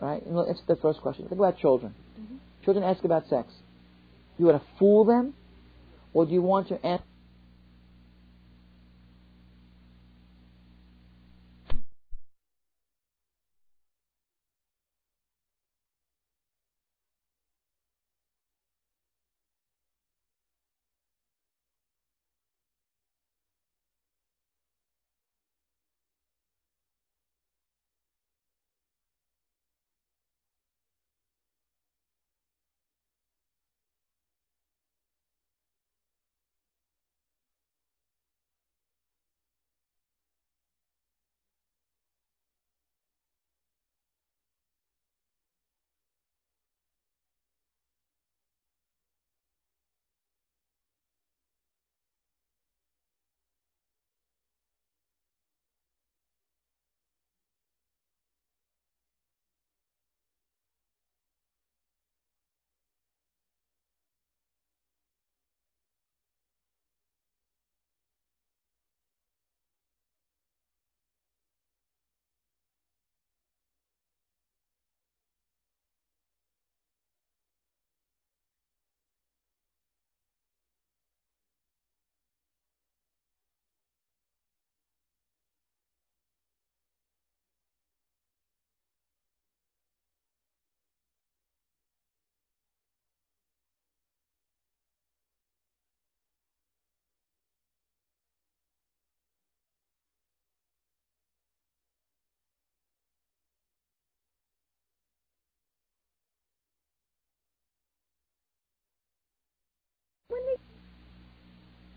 [0.00, 0.24] Right.
[0.26, 1.26] And answer the first question.
[1.28, 1.94] Think about children.
[2.18, 2.64] Mhm.
[2.64, 3.52] Children ask about sex.
[4.38, 5.34] You want to fool them,
[6.14, 7.04] or do you want to answer?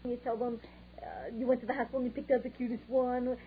[0.06, 0.60] You tell them
[1.02, 3.38] uh, you went to the hospital and you picked out the cutest one.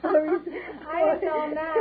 [0.00, 0.40] stories.
[0.86, 1.76] I was on that.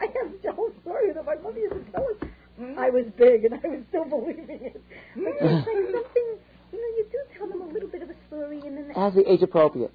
[0.00, 2.28] I have told stories that my mother used to tell us.
[2.76, 4.82] I was big and I was still believing it.
[5.14, 6.38] But it's like something,
[6.72, 8.90] you know, you do tell them a little bit of a story and then.
[8.96, 9.92] As the age appropriate.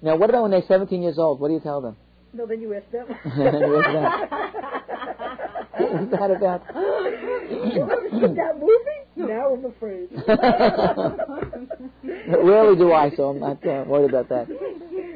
[0.00, 1.40] Now, what about when they're 17 years old?
[1.40, 1.96] What do you tell them?
[2.32, 3.06] No, then you ask them.
[3.36, 5.38] you ask them.
[5.78, 6.62] What's that about?
[6.74, 9.04] you ever seen that movie?
[9.16, 10.08] Now I'm afraid.
[12.28, 14.48] Rarely do I, so I'm not uh, worried about that.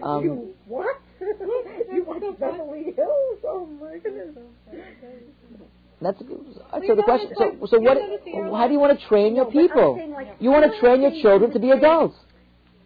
[0.02, 0.96] Um, you what?
[1.20, 3.38] you watch Beverly Hills?
[3.44, 4.34] Oh my goodness.
[6.00, 7.30] That's so the question.
[7.36, 7.98] So, so what?
[8.52, 9.96] How do you want to train your people?
[10.40, 12.16] You want to train your children to be adults.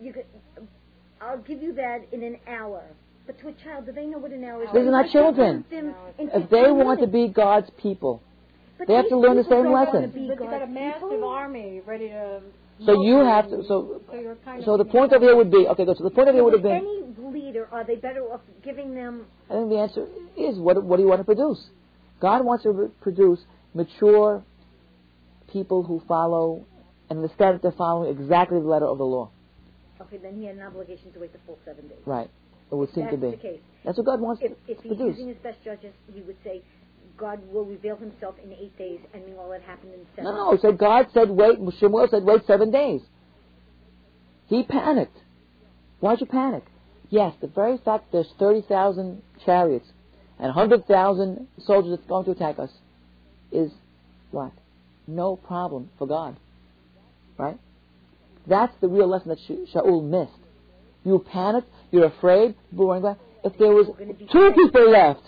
[0.00, 0.26] You could,
[1.20, 2.82] I'll give you that in an hour.
[3.26, 4.68] But to a child, do they know what an hour is?
[4.72, 5.64] These are not children.
[6.18, 8.22] If they want to be God's people,
[8.78, 10.10] But they have to learn the same don't wanna lesson.
[10.10, 11.28] be But you got a massive people.
[11.28, 12.40] army ready to.
[12.84, 13.64] So you have to.
[13.66, 14.78] So, So you're kind so of.
[14.78, 15.84] the point of here would be okay.
[15.86, 15.96] Good.
[15.96, 16.72] So the point of here would have been.
[16.72, 19.24] any leader, are they better off giving them?
[19.50, 20.06] I think the answer
[20.36, 20.82] is what.
[20.84, 21.70] What do you want to produce?
[22.20, 23.40] God wants to produce
[23.74, 24.42] mature
[25.50, 26.64] people who follow
[27.08, 29.30] and understand that they're following exactly the letter of the law.
[30.00, 31.98] Okay, then he had an obligation to wait the full seven days.
[32.04, 32.28] Right.
[32.70, 33.30] It would seem That's to be.
[33.30, 33.60] the case.
[33.84, 35.16] That's what God wants If, to if he's produce.
[35.16, 36.62] using his best judges, he would say,
[37.16, 40.24] God will reveal himself in eight days, and meanwhile it happened in seven.
[40.24, 40.52] No, no.
[40.52, 41.58] He said God said wait.
[41.78, 43.00] Shemuel said wait seven days.
[44.48, 45.16] He panicked.
[46.00, 46.64] Why'd you panic?
[47.08, 49.86] Yes, the very fact there's thirty thousand chariots
[50.38, 52.70] and hundred thousand soldiers that's going to attack us
[53.50, 53.70] is
[54.30, 54.52] what?
[55.06, 56.36] No problem for God.
[57.38, 57.58] Right?
[58.46, 60.32] That's the real lesson that Sh- Shaul missed.
[61.07, 61.68] You panicked.
[61.92, 62.57] You're afraid.
[62.70, 63.18] People worrying about.
[63.44, 63.86] If there was
[64.32, 65.22] two people left,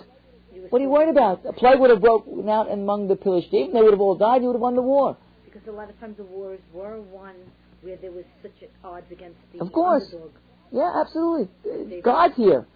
[0.70, 1.46] what are you worried about?
[1.46, 3.72] A plague would have broken out among the Philistines.
[3.72, 4.42] They would have all died.
[4.42, 5.16] You would have won the war.
[5.44, 7.36] Because a lot of times the wars were won
[7.82, 10.02] where there was such odds against the Of course.
[10.12, 10.32] underdog.
[10.72, 12.00] Yeah, absolutely.
[12.02, 12.66] God's here.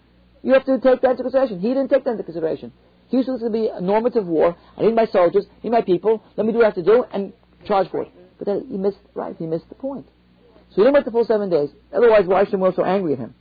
[0.44, 1.58] You have to take that into consideration.
[1.58, 2.72] He didn't take that into consideration.
[3.08, 4.56] He was supposed to be a normative war.
[4.78, 6.22] I need my soldiers, I need my people.
[6.36, 7.32] Let me do what I have to do and
[7.66, 8.08] charge for it.
[8.08, 8.38] Mm-hmm.
[8.38, 8.98] But then he missed.
[9.14, 10.06] Right, he missed the point.
[10.74, 11.68] So he didn't wait the full seven days.
[11.92, 13.34] Otherwise, why should Shmuel so angry at him?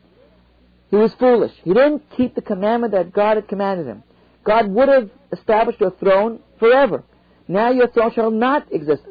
[0.90, 1.54] He was foolish.
[1.64, 4.04] He didn't keep the commandment that God had commanded him.
[4.44, 7.04] God would have established your throne forever.
[7.48, 9.04] Now your throne shall not exist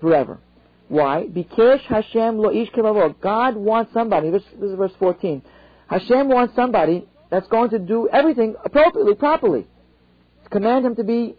[0.00, 0.38] forever.
[0.88, 1.26] Why?
[1.26, 2.68] Because Hashem lo ish.
[3.22, 4.30] God wants somebody.
[4.30, 5.40] This, this is verse 14.
[5.88, 9.66] Hashem wants somebody that's going to do everything appropriately, properly.
[10.50, 11.34] Command him to be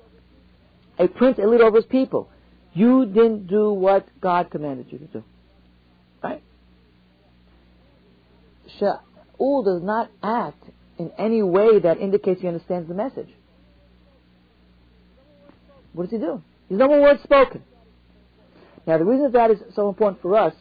[0.97, 2.29] a prince, leader over his people.
[2.73, 5.23] You didn't do what God commanded you to do.
[6.24, 6.41] Right?
[8.80, 10.63] Sha'ul does not act
[10.97, 13.30] in any way that indicates he understands the message.
[15.93, 16.41] What does he do?
[16.69, 17.63] There's no more words spoken.
[18.88, 20.53] Now, the reason that, is so important for us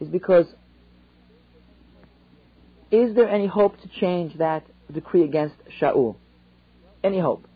[0.00, 0.46] is because
[2.90, 6.16] is there any hope to change that decree against Shaul?
[7.04, 7.46] Any hope?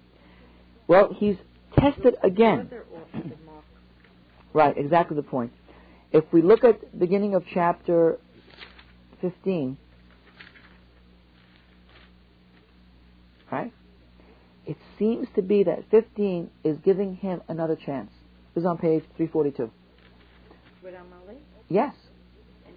[0.87, 1.37] Well, he's
[1.79, 2.69] tested again.
[2.71, 3.65] Arthur offered Mark.
[4.53, 5.53] Right, exactly the point.
[6.13, 8.19] If we look at the beginning of chapter
[9.23, 9.79] 15,
[13.51, 13.73] right,
[14.67, 18.11] it seems to be that 15 is giving him another chance.
[18.55, 19.71] This is on page 342.
[21.69, 21.95] Yes.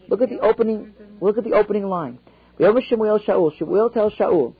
[0.08, 0.94] Look at the opening.
[1.20, 2.20] Look at the opening line.
[2.58, 3.52] We have Shemuel Shaul.
[3.58, 4.54] Shemuel tells Shaul,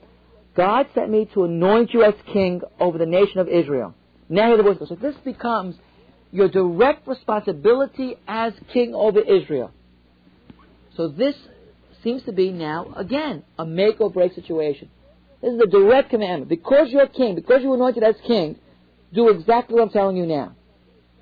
[0.54, 3.94] "God sent me to anoint you as king over the nation of Israel."
[4.28, 4.78] Now hear the voice.
[4.86, 5.78] So this becomes
[6.36, 9.72] your direct responsibility as king over Israel.
[10.96, 11.34] So this
[12.02, 14.90] seems to be now again a make or break situation.
[15.40, 16.48] This is a direct commandment.
[16.50, 18.56] Because you're king, because you're anointed as king,
[19.14, 20.54] do exactly what I'm telling you now.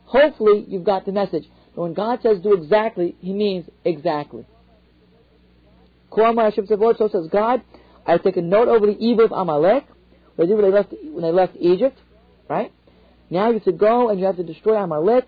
[0.07, 1.45] Hopefully you've got the message.
[1.75, 4.45] But when God says do exactly, He means exactly.
[6.11, 7.63] Koh amar Hashem Tzavot, so says God,
[8.07, 9.85] I have taken note over the evil of Amalek,
[10.37, 11.99] when they left, when they left Egypt,
[12.49, 12.73] right?
[13.31, 15.27] Now you have to go and you have to destroy Amalek,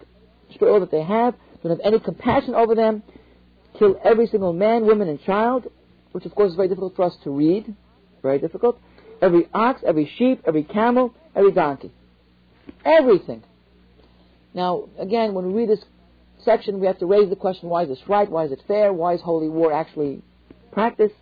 [0.49, 3.03] destroy all that they have, don't have any compassion over them,
[3.79, 5.67] kill every single man, woman, and child,
[6.13, 7.75] which of course is very difficult for us to read,
[8.23, 8.79] very difficult.
[9.23, 11.91] Every ox, every sheep, every camel, every donkey.
[12.85, 13.43] Everything.
[14.53, 15.85] Now, again, when we read this
[16.45, 18.31] section, we have to raise the question, why is this right?
[18.31, 18.93] Why is it fair?
[18.93, 20.23] Why is holy war actually
[20.73, 21.15] practiced?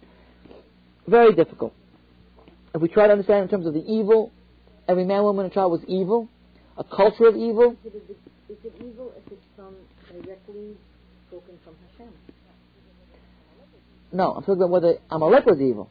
[1.07, 1.73] Very difficult.
[2.75, 4.33] If we try to understand in terms of the evil,
[4.89, 6.29] every man, woman, and child was evil,
[6.77, 7.77] a culture of evil.
[7.85, 8.17] Is it,
[8.49, 9.75] is it evil if it's from
[10.11, 10.77] directly
[11.29, 12.13] spoken from Hashem?
[14.13, 15.91] No, I'm talking about whether Amalek was evil.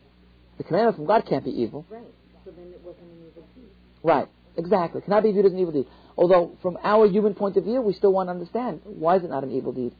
[0.57, 1.85] The commandment from God can't be evil.
[1.89, 2.03] Right.
[2.45, 3.69] So then it wasn't an evil deed.
[4.03, 4.27] Right,
[4.57, 5.01] exactly.
[5.01, 5.87] Cannot be viewed as an evil deed.
[6.17, 9.29] Although, from our human point of view, we still want to understand why is it
[9.29, 9.93] not an evil deed?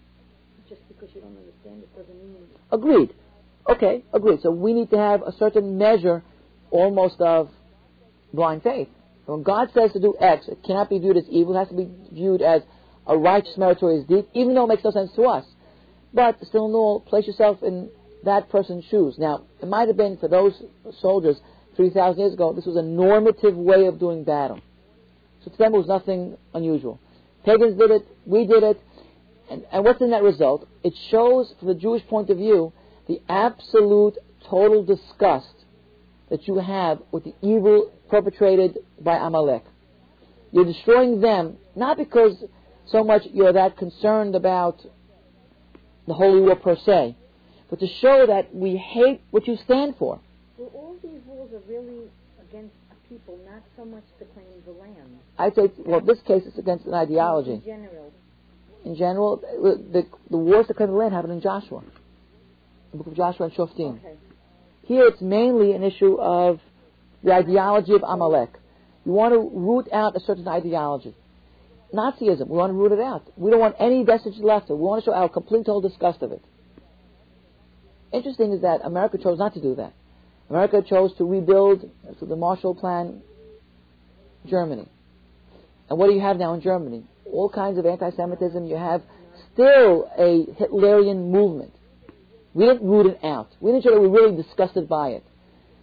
[0.70, 2.44] Just because you don't understand it doesn't mean.
[2.72, 3.14] Agreed.
[3.70, 4.42] Okay, agreed.
[4.42, 6.22] So we need to have a certain measure
[6.70, 7.50] almost of
[8.34, 8.90] blind faith.
[9.26, 11.76] When God says to do X, it cannot be viewed as evil, it has to
[11.76, 12.62] be viewed as
[13.08, 15.46] a righteous meritorious deed, even though it makes no sense to us.
[16.14, 17.90] But still in all, place yourself in
[18.24, 19.16] that person's shoes.
[19.18, 20.62] Now, it might have been for those
[21.00, 21.38] soldiers
[21.76, 24.60] 3,000 years ago, this was a normative way of doing battle.
[25.44, 27.00] So to them it was nothing unusual.
[27.46, 28.82] Pagans did it, we did it,
[29.50, 30.68] and, and what's in that result?
[30.84, 32.72] It shows, from the Jewish point of view,
[33.08, 34.18] the absolute
[34.50, 35.63] total disgust
[36.34, 39.64] that you have with the evil perpetrated by Amalek.
[40.52, 42.44] You're destroying them not because
[42.88, 44.84] so much you're that concerned about
[46.08, 47.16] the holy war per se,
[47.70, 50.20] but to show that we hate what you stand for.
[50.58, 52.10] Well, all these rules are really
[52.50, 55.20] against a people, not so much to claim the land.
[55.38, 57.54] I'd say, well, in this case, it's against an ideology.
[57.54, 58.12] In general.
[58.86, 61.84] In general, the, the wars to claim the land happened in Joshua,
[62.90, 64.00] the book of Joshua and Shoftim.
[64.00, 64.18] Okay.
[64.84, 66.60] Here, it's mainly an issue of
[67.24, 68.50] the ideology of Amalek.
[69.06, 71.16] You want to root out a certain ideology.
[71.94, 73.24] Nazism, we want to root it out.
[73.38, 74.70] We don't want any vestige left.
[74.70, 76.42] We want to show our complete total disgust of it.
[78.12, 79.94] Interesting is that America chose not to do that.
[80.50, 83.22] America chose to rebuild, uh, through the Marshall Plan,
[84.46, 84.88] Germany.
[85.90, 87.06] And what do you have now in Germany?
[87.26, 88.66] All kinds of anti-Semitism.
[88.66, 89.02] You have
[89.54, 91.74] still a Hitlerian movement.
[92.54, 93.50] We didn't root it out.
[93.60, 95.24] We didn't show that we were really disgusted by it.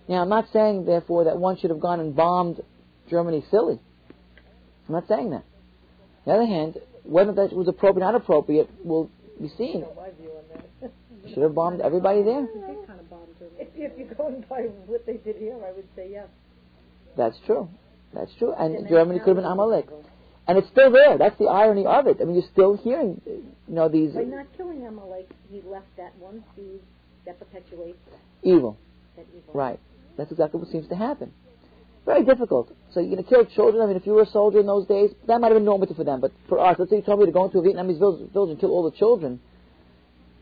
[0.09, 2.61] Now, I'm not saying, therefore, that one should have gone and bombed
[3.09, 3.81] Germany silly.
[4.89, 5.45] I'm not saying that.
[6.27, 9.11] On the other hand, whether that was appropriate or not appropriate will
[9.41, 9.85] be seen.
[11.33, 12.47] Should have bombed everybody there.
[13.59, 16.29] If, if you're going by what they did here, I would say yes.
[17.17, 17.69] That's true.
[18.15, 18.53] That's true.
[18.53, 19.87] And Germany could have been Amalek.
[20.51, 21.17] And it's still there.
[21.17, 22.17] That's the irony of it.
[22.21, 24.11] I mean, you're still hearing, you know, these.
[24.15, 26.81] By not killing Amalek, he left that one seed
[27.25, 28.01] that perpetuates
[28.43, 28.77] evil.
[29.17, 29.55] That evil.
[29.55, 29.79] Right.
[30.17, 31.33] That's exactly what seems to happen.
[32.05, 32.69] Very difficult.
[32.93, 33.81] So you're going to kill children.
[33.81, 35.95] I mean, if you were a soldier in those days, that might have been normative
[35.95, 36.21] for them.
[36.21, 38.51] But for us, let's say you told me to go into a Vietnamese village, village
[38.51, 39.39] and kill all the children,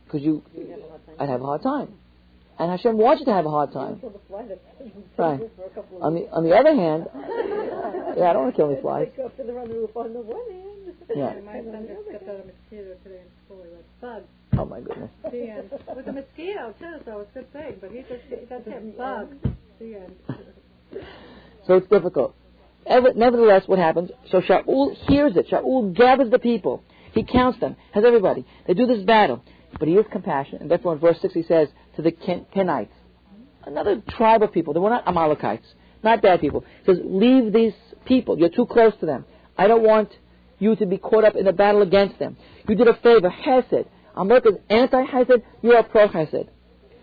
[0.07, 0.43] because you,
[1.21, 1.93] I'd have a hard time.
[2.59, 4.01] And Hashem wants you to have a hard time.
[5.17, 5.41] Right.
[6.01, 7.07] On the on the other hand,
[8.17, 9.09] yeah, I don't want to kill any flies.
[11.15, 11.35] Yeah.
[11.45, 13.63] My son just got out of mosquito today in school.
[13.65, 14.25] He went.
[14.59, 15.11] Oh my goodness.
[15.31, 15.71] The end.
[15.95, 17.77] With a mosquito too, so it's a good thing.
[17.81, 19.37] But he just he does hit bug.
[19.79, 20.17] The end.
[21.67, 22.35] So it's difficult.
[22.89, 24.11] Nevertheless, what happens?
[24.31, 25.49] So Shaul hears it.
[25.51, 26.83] Shaul gathers the people.
[27.13, 28.45] He counts them, has everybody.
[28.67, 29.43] They do this battle.
[29.79, 32.89] But he is compassionate, and therefore in verse 6 he says to the Ken- Kenites,
[33.65, 35.67] another tribe of people, they were not Amalekites,
[36.03, 36.65] not bad people.
[36.85, 38.39] He says, leave these people.
[38.39, 39.25] You're too close to them.
[39.57, 40.11] I don't want
[40.59, 42.37] you to be caught up in a battle against them.
[42.69, 43.87] You did a favor, Hesed.
[44.47, 46.49] is anti-Hesed, you are pro-Hesed.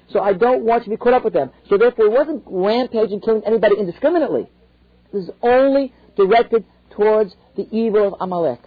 [0.10, 1.52] So I don't want you to be caught up with them.
[1.70, 4.48] So therefore, it wasn't rampaging, killing anybody indiscriminately.
[5.12, 8.60] This is only directed towards the evil of Amalek.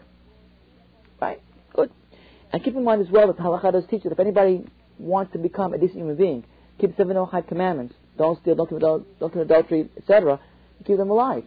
[2.52, 4.64] And keep in mind as well that halakha does teach that if anybody
[4.98, 6.44] wants to become a decent human being,
[6.80, 7.94] keep seven Noahide commandments.
[8.16, 8.82] Don't steal, don't commit,
[9.20, 10.40] don't commit adultery, etc.
[10.84, 11.44] Keep them alive.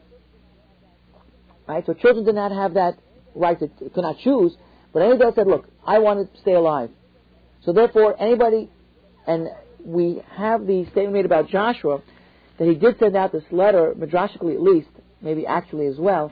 [1.68, 1.86] Right?
[1.86, 2.97] So children do not have that
[3.36, 4.56] right to, to not choose,
[4.93, 6.89] but any adult said, look, I want to stay alive.
[7.66, 8.70] So therefore, anybody,
[9.28, 9.49] and
[9.84, 12.02] we have the statement made about Joshua,
[12.58, 14.89] that he did send out this letter, midrashically at least,
[15.22, 16.32] maybe actually as well,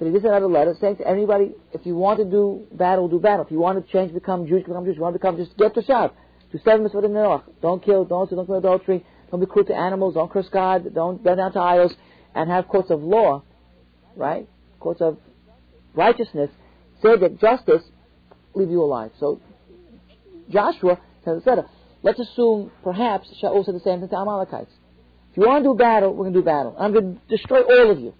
[0.00, 3.44] send out a letter saying to anybody, if you want to do battle, do battle.
[3.44, 4.94] If you want to change, become Jewish, become Jewish.
[4.94, 6.12] If you want to become, just ger toshav.
[6.50, 9.74] Do seven mitzvot in the Don't kill, don't don't commit adultery, don't be cruel to
[9.74, 11.94] animals, don't curse God, don't bend down to idols,
[12.34, 13.42] and have courts of law,
[14.16, 14.48] right?
[14.80, 15.18] Courts of
[15.94, 16.50] righteousness,
[17.02, 17.82] say that justice
[18.54, 19.12] leave you alive.
[19.20, 19.40] So
[20.50, 21.64] Joshua said,
[22.02, 24.72] let's assume perhaps Shaul said the same thing to Amalekites.
[25.30, 26.74] If you want to do battle, we're going to do battle.
[26.78, 28.14] I'm going to destroy all of you.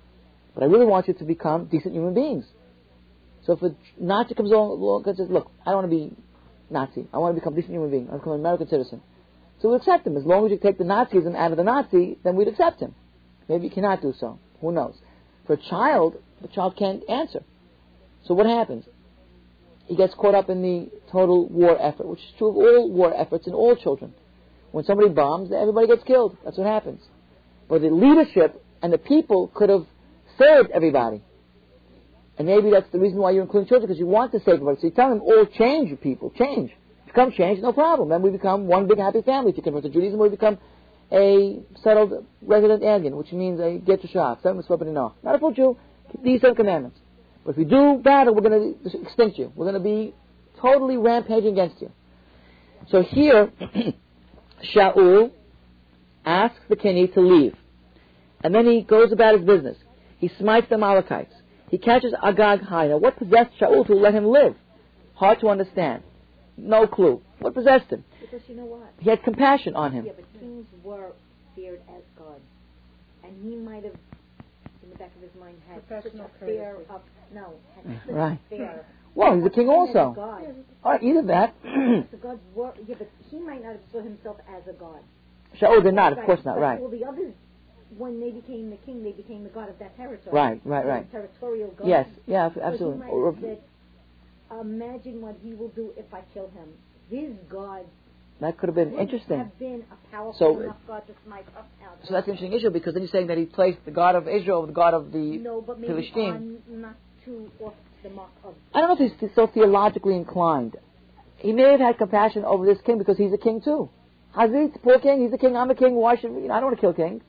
[0.61, 2.45] But I really want you to become decent human beings.
[3.47, 6.15] So if a Nazi comes along and says, look, I don't want to be
[6.69, 7.09] Nazi.
[7.15, 8.09] I want to become a decent human being.
[8.09, 9.01] I want to become an American citizen.
[9.61, 10.19] So we'll accept him.
[10.19, 12.95] As long as you take the Nazism out of the Nazi, then we'd accept him.
[13.49, 14.39] Maybe you cannot do so.
[14.61, 14.97] Who knows?
[15.47, 17.43] For a child, the child can't answer.
[18.27, 18.85] So what happens?
[19.87, 23.19] He gets caught up in the total war effort, which is true of all war
[23.19, 24.13] efforts in all children.
[24.73, 26.37] When somebody bombs, everybody gets killed.
[26.45, 27.01] That's what happens.
[27.67, 29.87] But the leadership and the people could have
[30.41, 31.23] saved everybody.
[32.39, 34.79] And maybe that's the reason why you're including children, because you want to save everybody.
[34.81, 36.73] So you tell them, all change, people, change.
[37.07, 38.09] Become change, no problem.
[38.09, 39.51] Then we become one big happy family.
[39.51, 40.59] If you convert to Judaism, we become
[41.13, 45.13] a settled resident alien, which means a ger toshav, seven enough.
[45.23, 45.77] Not a full Jew,
[46.23, 46.99] these seven commandments.
[47.45, 49.53] But if you do battle, we're going to extinct you.
[49.55, 50.15] We're going to be
[50.61, 51.91] totally rampaging against you.
[52.91, 53.51] So here,
[54.75, 55.33] Shaul
[56.25, 57.57] asks the king to leave.
[58.43, 59.77] And then he goes about his business.
[60.21, 61.35] He smites the Amalekites.
[61.71, 62.89] He catches Agag high.
[62.89, 64.55] Now, what possessed Shaul to let him live?
[65.15, 66.03] Hard to understand.
[66.57, 67.21] No clue.
[67.39, 68.05] What possessed him?
[68.21, 68.93] Because you know what?
[68.99, 70.05] He had compassion on him.
[70.05, 71.13] Yeah, but kings were
[71.57, 72.41] feared as gods.
[73.25, 73.95] And he might have,
[74.83, 77.01] in the back of his mind, had such a fear of,
[77.35, 78.39] no, had such Right.
[78.47, 78.85] a fear.
[79.15, 80.13] Well, he's a king also.
[80.15, 80.45] God.
[80.85, 81.55] All right, either that.
[81.63, 85.01] The gods were, yeah, but he might not have saw himself as a god.
[85.61, 86.81] Shaul did not, of course not, But right.
[86.81, 87.35] Well, the others,
[87.99, 90.35] when they became the king, they became the god of that territory.
[90.35, 91.11] Right, right, right.
[91.11, 91.89] Territorial god.
[91.89, 93.07] Yes, yeah, So absolutely.
[93.09, 93.59] he might said,
[94.61, 96.69] imagine what he will do if I kill him.
[97.11, 97.85] His God
[98.41, 99.39] That could have been interesting.
[99.39, 101.67] have been a powerful So- enough uh, God to smite out.
[102.05, 104.29] So that's an interesting issue because then you're saying that he placed the God of
[104.29, 106.63] Israel over the God of the No, but maybe Philistine.
[106.69, 108.55] not too off the mark of.
[108.75, 110.77] I don't know if he's so theologically inclined.
[111.37, 113.89] He may have had compassion over this king because he's a king too.
[114.37, 116.61] Hazit, poor king, he's a king, I'm a king, why should we, you know, I
[116.61, 117.23] don't want to kill kings.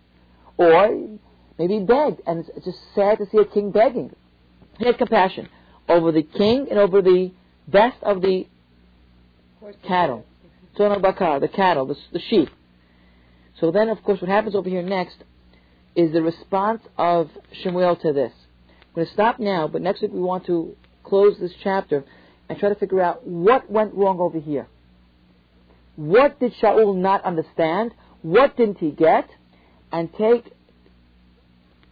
[0.61, 1.17] Or
[1.57, 4.13] maybe he begged, and it's, just sad to see a king begging.
[4.77, 5.49] He had compassion
[5.89, 7.31] over the king and over the
[7.67, 8.45] best of the
[9.87, 10.23] cattle.
[10.77, 12.49] Tonal bakar, the cattle, the, the sheep.
[13.59, 15.17] So then, of course, what happens over here next
[15.95, 17.29] is the response of
[17.63, 18.31] Shemuel to this.
[18.69, 22.03] I'm going to stop now, but next week we want to close this chapter
[22.49, 24.67] and try to figure out what went wrong over here.
[25.95, 27.93] What did Shaul not understand?
[28.21, 29.27] What didn't he get?
[29.91, 30.45] And take,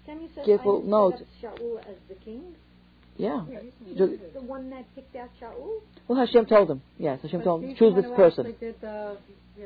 [0.06, 1.16] Can you say Careful I note.
[1.41, 2.43] Shaul as the king?
[3.18, 3.43] yeah.
[3.86, 5.82] He's the one that picked out Shaul?
[6.08, 6.82] Well, Hashem told him.
[6.97, 8.56] Yes, Hashem told him, choose this person.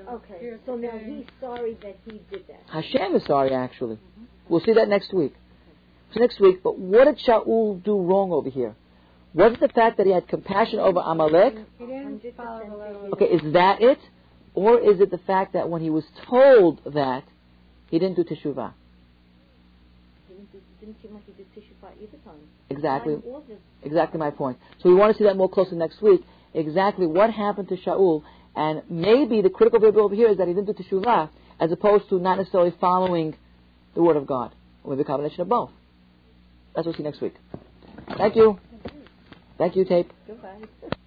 [0.09, 2.63] Okay, so now he's sorry that he did that.
[2.71, 3.95] Hashem is sorry, actually.
[3.97, 4.23] Mm-hmm.
[4.49, 5.35] We'll see that next week.
[6.13, 8.75] So next week, but what did Shaul do wrong over here?
[9.35, 11.55] Was it the fact that he had compassion over Amalek?
[11.79, 13.15] He didn't follow the.
[13.15, 13.99] Okay, is that it?
[14.55, 17.23] Or is it the fact that when he was told that,
[17.93, 18.73] he didn't do teshuvah?
[20.27, 21.45] Didn't, didn't seem like he did
[21.79, 22.41] fight either time.
[22.71, 23.13] Exactly.
[23.13, 24.57] Mine was just- Exactly my point.
[24.79, 26.21] So we want to see that more closely next week.
[26.55, 28.23] Exactly what happened to Shaul,
[28.55, 31.29] and maybe the critical variable over here is that he didn't do teshuvah,
[31.59, 33.35] as opposed to not necessarily following
[33.93, 35.69] the word of God, or maybe a combination of both.
[36.73, 37.35] That's what we'll see next week.
[38.17, 38.59] Thank you.
[39.59, 40.11] Thank you, tape.
[40.25, 40.63] Goodbye.